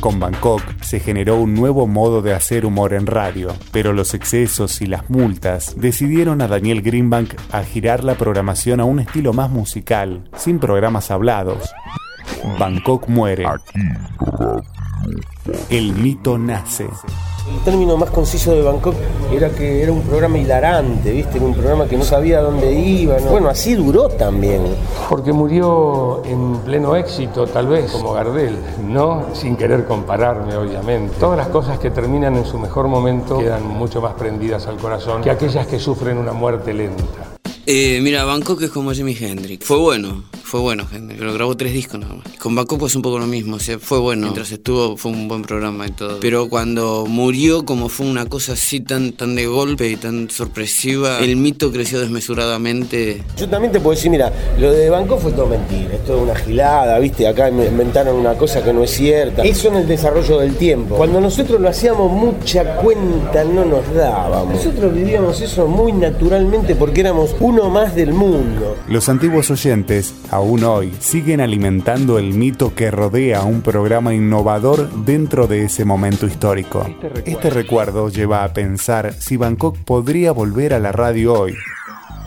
[0.00, 4.82] Con Bangkok se generó un nuevo modo de hacer humor en radio, pero los excesos
[4.82, 9.48] y las multas decidieron a Daniel Greenbank a girar la programación a un estilo más
[9.48, 11.72] musical, sin programas hablados.
[12.58, 13.46] Bangkok muere.
[15.70, 16.84] El mito nace.
[16.84, 18.94] El término más conciso de Bangkok
[19.30, 21.36] era que era un programa hilarante, ¿viste?
[21.36, 23.18] Era un programa que no sabía dónde iba.
[23.20, 23.30] ¿no?
[23.32, 24.62] Bueno, así duró también.
[25.10, 28.56] Porque murió en pleno éxito, tal vez, como Gardel,
[28.88, 29.26] ¿no?
[29.34, 31.16] Sin querer compararme, obviamente.
[31.20, 35.20] Todas las cosas que terminan en su mejor momento quedan mucho más prendidas al corazón
[35.20, 37.33] que aquellas que sufren una muerte lenta.
[37.66, 39.64] Eh, mira, Bangkok es como Jimi Hendrix.
[39.64, 42.36] Fue bueno, fue bueno Hendrix, pero grabó tres discos nada más.
[42.38, 44.22] Con Bangkok es un poco lo mismo, o sea, fue bueno.
[44.22, 46.20] Mientras estuvo fue un buen programa y todo.
[46.20, 51.20] Pero cuando murió, como fue una cosa así tan, tan de golpe y tan sorpresiva,
[51.20, 53.22] el mito creció desmesuradamente.
[53.38, 56.34] Yo también te puedo decir, mira, lo de Bangkok fue todo mentira, es toda una
[56.34, 57.26] gilada, ¿viste?
[57.26, 59.42] Acá inventaron una cosa que no es cierta.
[59.42, 60.96] Eso en el desarrollo del tiempo.
[60.96, 64.54] Cuando nosotros lo hacíamos, mucha cuenta no nos dábamos.
[64.56, 68.76] Nosotros vivíamos eso muy naturalmente porque éramos uno más del mundo.
[68.88, 74.90] Los antiguos oyentes, aún hoy, siguen alimentando el mito que rodea a un programa innovador
[75.04, 76.84] dentro de ese momento histórico.
[77.24, 81.54] Este recuerdo lleva a pensar si Bangkok podría volver a la radio hoy.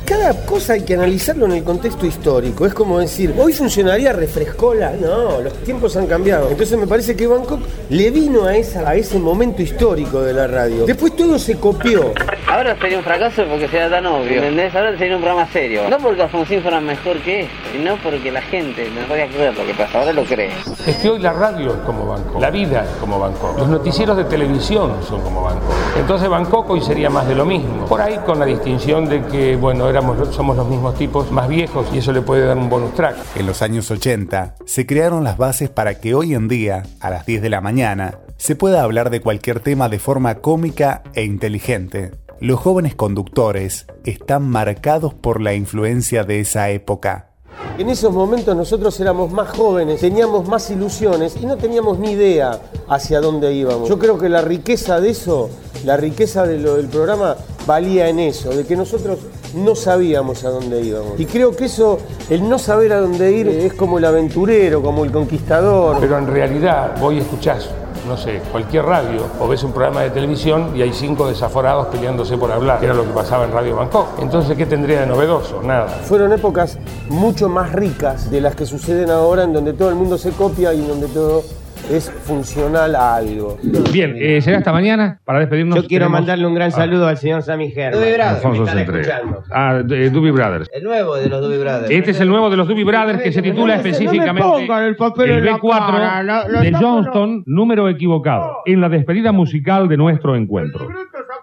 [0.07, 2.65] Cada cosa hay que analizarlo en el contexto histórico.
[2.65, 4.93] Es como decir, hoy funcionaría refrescola.
[4.93, 6.49] No, los tiempos han cambiado.
[6.49, 10.47] Entonces me parece que Bangkok le vino a, esa, a ese momento histórico de la
[10.47, 10.85] radio.
[10.85, 12.13] Después todo se copió.
[12.47, 14.37] Ahora sería un fracaso porque sea tan obvio.
[14.37, 14.73] ¿Entendés?
[14.73, 15.89] Ahora sería un programa serio.
[15.89, 19.65] No porque Alfonsín fuera mejor que este, sino porque la gente no podía creer lo
[19.65, 19.99] que pasa.
[19.99, 20.51] Ahora lo cree.
[20.85, 24.15] Es que hoy la radio es como Bangkok, la vida es como Bangkok, los noticieros
[24.15, 25.69] de televisión son como Bangkok.
[25.99, 27.85] Entonces Bangkok hoy sería más de lo mismo.
[27.85, 31.87] Por ahí con la distinción de que, bueno, éramos, somos los mismos tipos, más viejos,
[31.91, 33.17] y eso le puede dar un bonus track.
[33.35, 37.25] En los años 80 se crearon las bases para que hoy en día, a las
[37.25, 42.11] 10 de la mañana, se pueda hablar de cualquier tema de forma cómica e inteligente.
[42.39, 47.31] Los jóvenes conductores están marcados por la influencia de esa época.
[47.79, 52.59] En esos momentos nosotros éramos más jóvenes, teníamos más ilusiones y no teníamos ni idea
[52.87, 53.89] hacia dónde íbamos.
[53.89, 55.49] Yo creo que la riqueza de eso,
[55.83, 57.35] la riqueza de lo del programa
[57.65, 59.19] valía en eso, de que nosotros
[59.55, 61.19] no sabíamos a dónde íbamos.
[61.19, 65.03] Y creo que eso, el no saber a dónde ir, es como el aventurero, como
[65.03, 65.97] el conquistador.
[65.99, 67.69] Pero en realidad, voy y escuchás,
[68.07, 72.37] no sé, cualquier radio o ves un programa de televisión y hay cinco desaforados peleándose
[72.37, 74.19] por hablar, que era lo que pasaba en Radio Bangkok.
[74.19, 75.61] Entonces, ¿qué tendría de novedoso?
[75.61, 75.87] Nada.
[75.87, 76.77] Fueron épocas
[77.09, 80.73] mucho más ricas de las que suceden ahora, en donde todo el mundo se copia
[80.73, 81.43] y en donde todo
[81.89, 83.57] es funcional a algo.
[83.91, 85.75] Bien, eh, será hasta mañana para despedirnos.
[85.75, 87.93] Yo quiero Tenemos- mandarle un gran saludo al señor Sammy Herman.
[87.99, 88.35] Duby Brothers.
[88.35, 89.01] Alfonso Me están Centré.
[89.01, 89.43] escuchando.
[89.51, 90.69] Ah, de- Doobie Brothers.
[90.73, 91.89] El nuevo de los Doobie Brothers.
[91.91, 95.31] Este es el nuevo de los Doobie Brothers que se titula específicamente pongan el papel
[95.31, 99.97] en la B4 cara, lo- lo de Johnston, número equivocado, en la despedida musical de
[99.97, 100.88] nuestro encuentro.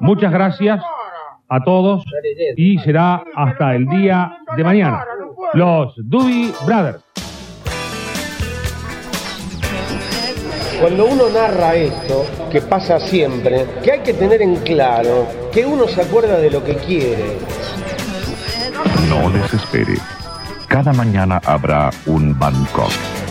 [0.00, 0.82] Muchas gracias
[1.48, 2.04] a todos
[2.56, 5.04] y será hasta el día de mañana.
[5.52, 7.03] Los Doobie Brothers.
[10.80, 15.86] Cuando uno narra esto, que pasa siempre, que hay que tener en claro que uno
[15.88, 17.38] se acuerda de lo que quiere.
[19.08, 19.94] No desespere.
[20.68, 23.23] Cada mañana habrá un Bangkok.